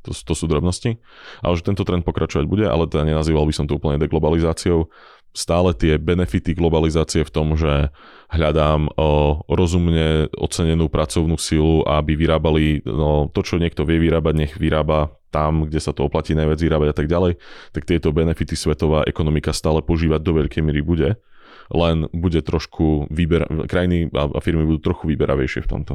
[0.00, 0.96] to, to sú drobnosti.
[1.44, 4.88] A že tento trend pokračovať bude, ale teda nenazýval by som to úplne deglobalizáciou
[5.30, 7.94] stále tie benefity globalizácie v tom, že
[8.30, 14.52] hľadám o, rozumne ocenenú pracovnú silu, aby vyrábali no, to, čo niekto vie vyrábať, nech
[14.58, 17.32] vyrába tam, kde sa to oplatí najviac vyrábať a tak ďalej,
[17.70, 21.08] tak tieto benefity svetová ekonomika stále požívať do veľkej miery bude,
[21.70, 25.94] len bude trošku výber, krajiny a, firmy budú trochu vyberavejšie v tomto.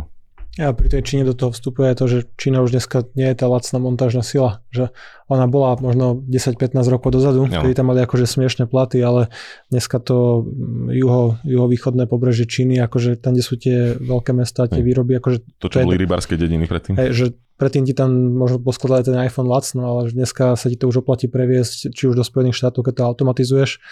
[0.56, 3.52] Ja pri tej Číne do toho vstupuje to, že Čína už dneska nie je tá
[3.52, 4.88] lacná montážna sila, že
[5.28, 7.60] ona bola možno 10-15 rokov dozadu, no.
[7.60, 9.28] kedy tam mali akože smiešne platy, ale
[9.68, 10.48] dneska to
[10.96, 15.60] juho, juhovýchodné pobrežie Číny, akože tam, kde sú tie veľké mesta, tie výroby, akože...
[15.60, 16.96] To, čo boli rybárske dediny predtým.
[16.96, 17.26] Hej, že
[17.60, 21.28] predtým ti tam možno poskladali ten iPhone lacno, ale dneska sa ti to už oplatí
[21.28, 23.84] previesť či už do Spojených štátov, keď to automatizuješ,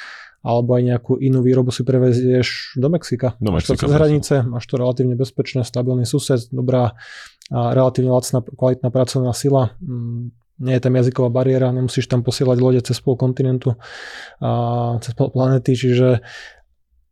[0.43, 3.39] alebo aj nejakú inú výrobu si prevezieš do Mexika.
[3.39, 3.73] Do Mexika.
[3.73, 6.99] Máš to cez hranice, máš to relatívne bezpečné, stabilný sused, dobrá
[7.51, 9.75] a relatívne lacná, kvalitná pracovná sila.
[9.79, 13.75] Mm, nie je tam jazyková bariéra, nemusíš tam posielať lode cez pol kontinentu,
[14.39, 14.49] a
[15.01, 16.23] cez pol planety, čiže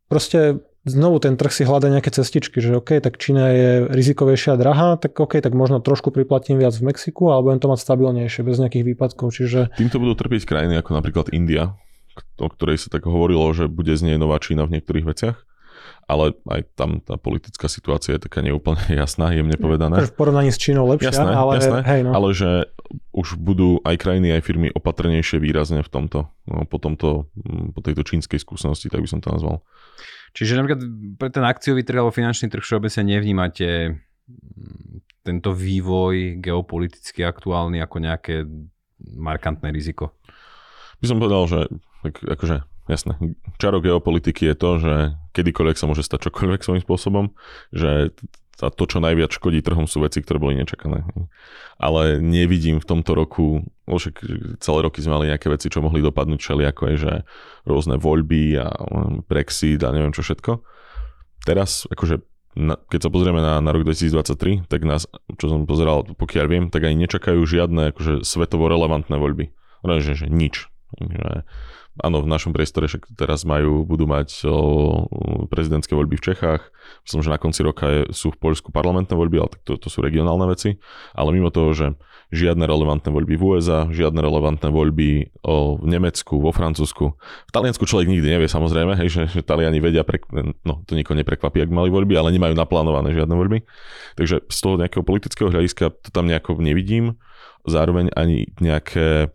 [0.08, 4.60] proste znovu ten trh si hľada nejaké cestičky, že OK, tak Čína je rizikovejšia a
[4.60, 8.40] drahá, tak OK, tak možno trošku priplatím viac v Mexiku, alebo budem to mať stabilnejšie,
[8.42, 9.30] bez nejakých výpadkov.
[9.34, 9.74] Čiže...
[9.78, 11.78] Týmto budú trpieť krajiny ako napríklad India,
[12.40, 15.36] o ktorej sa tak hovorilo, že bude z nej nová Čína v niektorých veciach
[16.10, 20.02] ale aj tam tá politická situácia je taká neúplne jasná, jemne povedané.
[20.02, 22.10] V porovnaní s Čínou lepšia, jasné, ale jasné, hej no.
[22.12, 22.50] Ale že
[23.14, 27.80] už budú aj krajiny, aj firmy opatrnejšie výrazne v tomto, no, po, tomto, mm, po
[27.80, 29.64] tejto čínskej skúsenosti, tak by som to nazval.
[30.36, 30.80] Čiže napríklad
[31.16, 37.96] pre ten akciový trh alebo finančný trh všeobecne nevnímate mm, tento vývoj geopoliticky aktuálny ako
[38.02, 38.34] nejaké
[39.16, 40.18] markantné riziko?
[40.98, 41.60] By som povedal, že
[42.02, 43.14] tak, akože jasné.
[43.62, 44.94] Čaro geopolitiky je to, že
[45.32, 47.24] kedykoľvek sa môže stať čokoľvek svojím spôsobom,
[47.70, 48.10] že
[48.62, 51.02] a to, čo najviac škodí trhom, sú veci, ktoré boli nečakané.
[51.82, 54.22] Ale nevidím v tomto roku, však
[54.62, 57.12] celé roky sme mali nejaké veci, čo mohli dopadnúť všeli, ako je, že
[57.66, 58.70] rôzne voľby a
[59.26, 60.62] Brexit a neviem čo všetko.
[61.42, 62.22] Teraz, akože
[62.54, 66.64] na, keď sa pozrieme na, na rok 2023, tak nás, čo som pozeral, pokiaľ viem,
[66.70, 69.50] tak ani nečakajú žiadne akože svetovo relevantné voľby.
[69.82, 70.70] Že, že nič.
[71.00, 71.42] Že
[72.00, 74.56] Áno, v našom priestore však teraz majú, budú mať o,
[75.52, 76.72] prezidentské voľby v Čechách.
[77.04, 80.00] Myslím, že na konci roka je, sú v Poľsku parlamentné voľby, ale to, to sú
[80.00, 80.80] regionálne veci.
[81.12, 81.86] Ale mimo toho, že
[82.32, 87.12] žiadne relevantné voľby v USA, žiadne relevantné voľby o, v Nemecku, vo Francúzsku.
[87.20, 90.24] V Taliansku človek nikdy nevie samozrejme, hej, že, že Taliani vedia, pre,
[90.64, 93.68] no to nikoho neprekvapí, ak mali voľby, ale nemajú naplánované žiadne voľby.
[94.16, 97.20] Takže z toho nejakého politického hľadiska to tam nejako nevidím.
[97.68, 99.28] Zároveň ani nejaké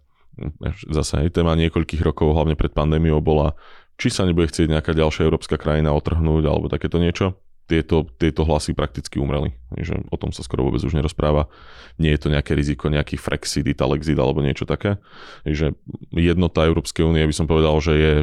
[0.94, 3.58] zase aj téma niekoľkých rokov, hlavne pred pandémiou, bola,
[3.98, 7.38] či sa nebude chcieť nejaká ďalšia európska krajina otrhnúť alebo takéto niečo.
[7.68, 9.52] Tieto, tieto hlasy prakticky umreli.
[9.76, 11.52] Takže o tom sa skoro vôbec už nerozpráva.
[12.00, 14.96] Nie je to nejaké riziko, nejaký Frexit, Italexit alebo niečo také.
[15.44, 15.76] Takže
[16.16, 18.14] jednota Európskej únie by som povedal, že je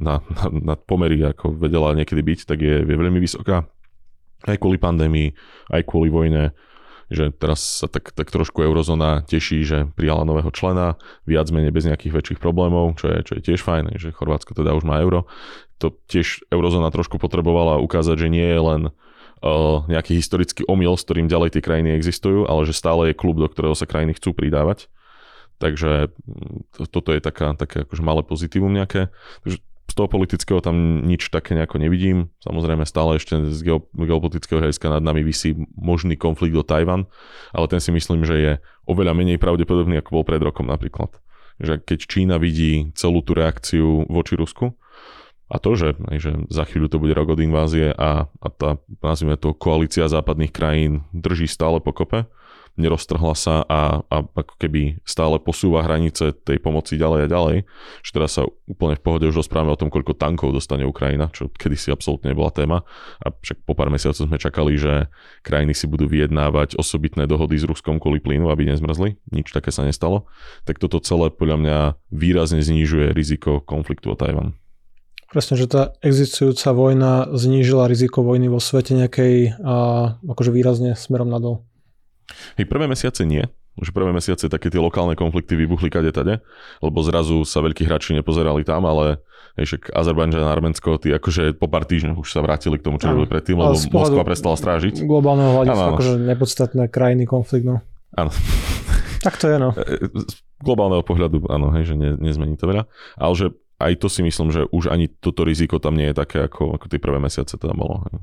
[0.00, 3.68] na, na, na pomery, ako vedela niekedy byť, tak je, je veľmi vysoká.
[4.48, 5.36] Aj kvôli pandémii,
[5.68, 6.56] aj kvôli vojne
[7.12, 10.96] že teraz sa tak, tak trošku eurozóna teší, že prijala nového člena,
[11.28, 14.72] viac menej bez nejakých väčších problémov, čo je, čo je tiež fajn, že Chorvátsko teda
[14.72, 15.28] už má euro.
[15.82, 21.04] To tiež eurozóna trošku potrebovala ukázať, že nie je len uh, nejaký historický omyl, s
[21.04, 24.32] ktorým ďalej tie krajiny existujú, ale že stále je klub, do ktorého sa krajiny chcú
[24.32, 24.88] pridávať.
[25.62, 26.10] Takže
[26.74, 29.14] to, toto je taká, také akože malé pozitívum nejaké.
[29.46, 29.58] Takže
[29.94, 32.34] toho politického tam nič také nejako nevidím.
[32.42, 33.60] Samozrejme stále ešte z
[33.94, 37.06] geopolitického hľadiska nad nami vysí možný konflikt o Tajvan,
[37.54, 38.52] ale ten si myslím, že je
[38.84, 41.14] oveľa menej pravdepodobný, ako bol pred rokom napríklad.
[41.62, 44.74] Že keď Čína vidí celú tú reakciu voči Rusku,
[45.44, 49.36] a to, že, že za chvíľu to bude rok od invázie a, a tá, nazvime
[49.36, 52.24] to, koalícia západných krajín drží stále pokope,
[52.74, 57.56] neroztrhla sa a, a ako keby stále posúva hranice tej pomoci ďalej a ďalej.
[58.02, 61.50] Že teraz sa úplne v pohode už rozprávame o tom, koľko tankov dostane Ukrajina, čo
[61.54, 62.82] kedysi absolútne nebola téma.
[63.22, 65.06] A však po pár mesiacov sme čakali, že
[65.46, 69.18] krajiny si budú vyjednávať osobitné dohody s Ruskom kvôli plynu, aby nezmrzli.
[69.30, 70.26] Nič také sa nestalo.
[70.66, 71.78] Tak toto celé podľa mňa
[72.10, 74.58] výrazne znižuje riziko konfliktu o Tajvan.
[75.34, 79.74] Presne, že tá existujúca vojna znížila riziko vojny vo svete nejakej a,
[80.22, 81.66] akože výrazne smerom nadol.
[82.56, 83.44] Hej, prvé mesiace nie.
[83.74, 86.38] Už prvé mesiace také tie lokálne konflikty vybuchli kade tade,
[86.78, 89.18] lebo zrazu sa veľkí hráči nepozerali tam, ale
[89.58, 93.02] hej, však Azerbajdžan a Arménsko, tí akože po pár týždňoch už sa vrátili k tomu,
[93.02, 95.02] čo boli predtým, lebo Moskva prestala strážiť.
[95.02, 97.82] Globálneho hľadiska, akože nepodstatné krajiny konflikt, no.
[98.14, 98.30] Áno.
[99.26, 99.74] tak to je, no.
[99.82, 102.86] E, e, z globálneho pohľadu, áno, hej, že ne, nezmení to veľa.
[103.18, 103.46] Ale že
[103.82, 106.86] aj to si myslím, že už ani toto riziko tam nie je také, ako, ako
[106.86, 108.06] tie prvé mesiace teda bolo.
[108.06, 108.22] Hej.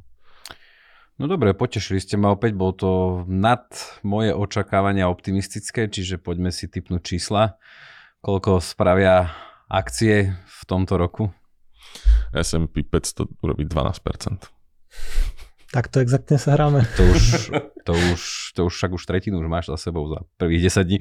[1.20, 3.68] No dobre, potešili ste ma opäť, bol to nad
[4.02, 7.60] moje očakávania optimistické, čiže poďme si typnúť čísla.
[8.22, 9.34] Koľko spravia
[9.68, 11.34] akcie v tomto roku?
[12.32, 14.50] S&P 500 urobí 12%.
[15.72, 16.84] Tak to exaktne sa hráme.
[17.00, 17.22] To už,
[17.88, 18.22] to už,
[18.54, 21.00] to už však už tretinu už máš za sebou za prvých 10 dní.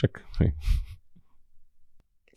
[0.00, 0.56] Čak, hej.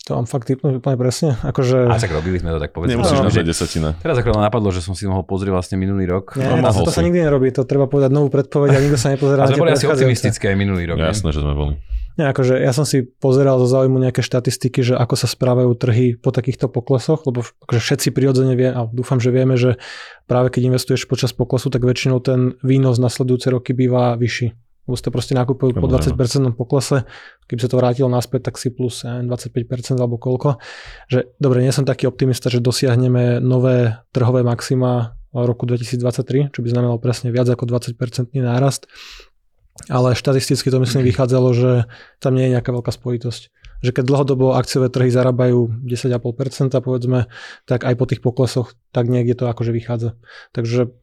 [0.05, 1.33] To mám fakt typnúť úplne presne.
[1.41, 1.89] Akože...
[1.89, 2.93] A tak robili sme to tak povedzme.
[2.93, 3.97] Nemusíš no, že desatina.
[3.97, 6.37] Teraz ako napadlo, že som si mohol pozrieť vlastne minulý rok.
[6.37, 9.09] Nie, no, to, to sa nikdy nerobí, to treba povedať novú predpoveď a nikto sa
[9.09, 9.41] nepozerá.
[9.45, 11.01] A sme boli asi optimistické aj minulý rok.
[11.01, 11.73] Jasné, že sme boli.
[12.21, 16.15] Nie, akože ja som si pozeral zo záujmu nejaké štatistiky, že ako sa správajú trhy
[16.15, 19.81] po takýchto poklesoch, lebo akože všetci prirodzene vie, a dúfam, že vieme, že
[20.29, 25.09] práve keď investuješ počas poklesu, tak väčšinou ten výnos nasledujúce roky býva vyšší lebo ste
[25.09, 26.13] proste nakupujú po 20%
[26.53, 27.09] poklese,
[27.49, 30.61] keby sa to vrátilo naspäť, tak si plus 25% alebo koľko.
[31.09, 36.59] Že, dobre, nie som taký optimista, že dosiahneme nové trhové maxima v roku 2023, čo
[36.63, 38.87] by znamenalo presne viac ako 20% nárast.
[39.91, 41.71] Ale štatisticky to myslím vychádzalo, že
[42.23, 43.51] tam nie je nejaká veľká spojitosť.
[43.83, 47.27] Že keď dlhodobo akciové trhy zarábajú 10,5% povedzme,
[47.67, 50.15] tak aj po tých poklesoch tak niekde to akože vychádza.
[50.55, 50.95] Takže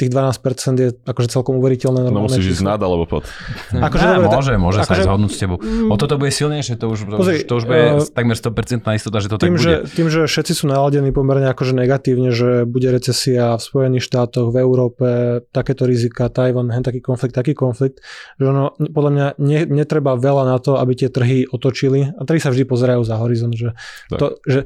[0.00, 0.40] tých 12%
[0.80, 2.08] je akože celkom uveriteľné.
[2.08, 3.28] No musíš ísť nad alebo pod.
[3.70, 5.56] Akože Á, dobre, tak- môže, môže sa akože- aj zhodnúť s tebou.
[5.60, 9.28] O toto bude silnejšie, to už, Pozri, to už bude eh, takmer 100% istota, že
[9.28, 9.62] to tak Tým bude.
[9.62, 14.48] že, tým, že všetci sú naladení pomerne akože negatívne, že bude recesia v Spojených štátoch,
[14.48, 15.06] v Európe,
[15.52, 18.00] takéto rizika, Tajvan, hen taký konflikt, taký konflikt,
[18.36, 22.40] že ono, podľa mňa ne, netreba veľa na to, aby tie trhy otočili a trhy
[22.40, 23.76] sa vždy pozerajú za horizont, že
[24.08, 24.18] Tak.
[24.18, 24.60] to, že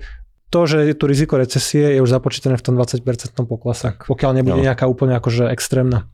[0.55, 3.03] to, že je tu riziko recesie, je už započítané v tom 20%
[3.43, 4.67] poklase, pokiaľ nebude Áno.
[4.71, 6.07] nejaká úplne akože extrémna.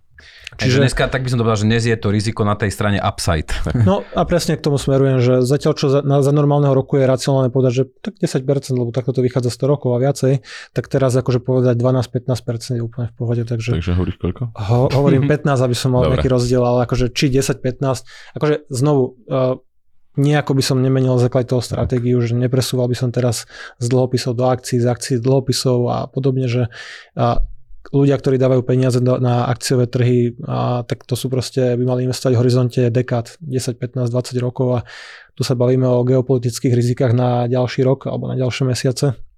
[0.60, 3.00] Čiže dneska, tak by som to povedal, že dnes je to riziko na tej strane
[3.00, 3.48] upside.
[3.88, 7.08] no a presne k tomu smerujem, že zatiaľ čo za, na, za normálneho roku je
[7.08, 8.44] racionálne povedať, že tak 10%,
[8.76, 10.44] lebo takto to vychádza 100 rokov a viacej,
[10.76, 14.42] tak teraz akože povedať 12-15% je úplne v pohode, takže Takže hovoríš koľko?
[14.52, 16.20] ho, hovorím 15, aby som mal Dobre.
[16.20, 19.56] nejaký rozdiel, ale akože či 10-15, akože znovu, uh,
[20.20, 23.48] nejako by som nemenil základ toho stratégiu, že nepresúval by som teraz
[23.80, 26.68] z dlhopisov do akcií, z akcií dlhopisov a podobne, že
[27.16, 27.40] uh,
[27.88, 32.04] ľudia, ktorí dávajú peniaze do, na akciové trhy, a, tak to sú proste, by mali
[32.04, 34.80] investovať v horizonte dekád, 10, 15, 20 rokov a
[35.32, 39.29] tu sa bavíme o geopolitických rizikách na ďalší rok alebo na ďalšie mesiace.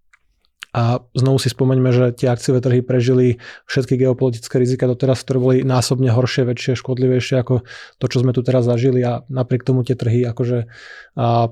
[0.73, 3.37] A znovu si spomeňme, že tie akciové trhy prežili
[3.69, 7.61] všetky geopolitické rizika doteraz, ktoré boli násobne horšie, väčšie, škodlivejšie ako
[8.01, 10.73] to, čo sme tu teraz zažili a napriek tomu tie trhy akože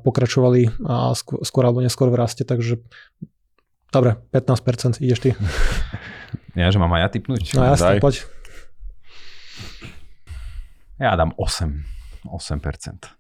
[0.01, 0.73] pokračovali
[1.45, 2.81] skôr, alebo neskôr v raste, takže
[3.93, 5.31] dobre, 15% ideš ty.
[6.59, 7.55] Ja, že mám aj ja typnúť?
[7.55, 8.27] No jasne, poď.
[10.99, 12.27] Ja dám 8.
[12.27, 13.20] 8%.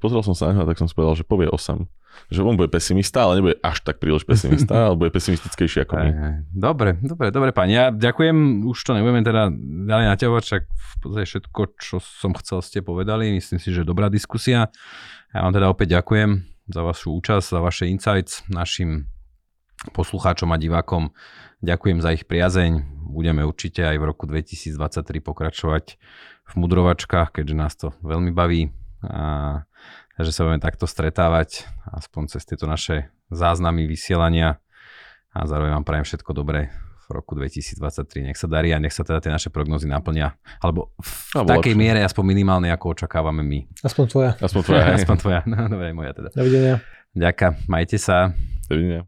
[0.00, 1.84] Pozrel som sa na neho, tak som si povedal, že povie 8.
[2.32, 6.08] Že on bude pesimista, ale nebude až tak príliš pesimista, ale bude pesimistickejší ako my.
[6.50, 7.76] Dobre, dobre, dobre, pani.
[7.76, 9.52] Ja ďakujem, už to nebudeme teda
[9.86, 13.36] ďalej naťahovať, však v podstate všetko, čo som chcel, ste povedali.
[13.36, 14.72] Myslím si, že dobrá diskusia.
[15.30, 18.42] Ja vám teda opäť ďakujem za vašu účasť, za vaše insights.
[18.48, 19.06] Našim
[19.92, 21.12] poslucháčom a divákom
[21.64, 23.00] ďakujem za ich priazeň.
[23.10, 24.76] Budeme určite aj v roku 2023
[25.24, 25.84] pokračovať
[26.50, 28.79] v mudrovačkách, keďže nás to veľmi baví.
[29.06, 29.62] A,
[30.16, 34.60] takže sa budeme takto stretávať, aspoň cez tieto naše záznamy vysielania
[35.30, 36.68] a zároveň vám prajem všetko dobré
[37.06, 38.30] v roku 2023.
[38.30, 40.38] Nech sa darí a nech sa teda tie naše prognozy naplnia.
[40.62, 41.82] Alebo v Alebo takej lepšie.
[41.82, 43.66] miere, aspoň minimálne, ako očakávame my.
[43.82, 44.30] Aspoň tvoja.
[44.38, 45.40] Aspoň tvoja, aspoň tvoja.
[45.46, 46.30] No, dobre, moja teda.
[46.34, 46.82] Dovidenia.
[47.14, 48.30] Ďakujem, majte sa.
[48.70, 49.02] Dovidenia.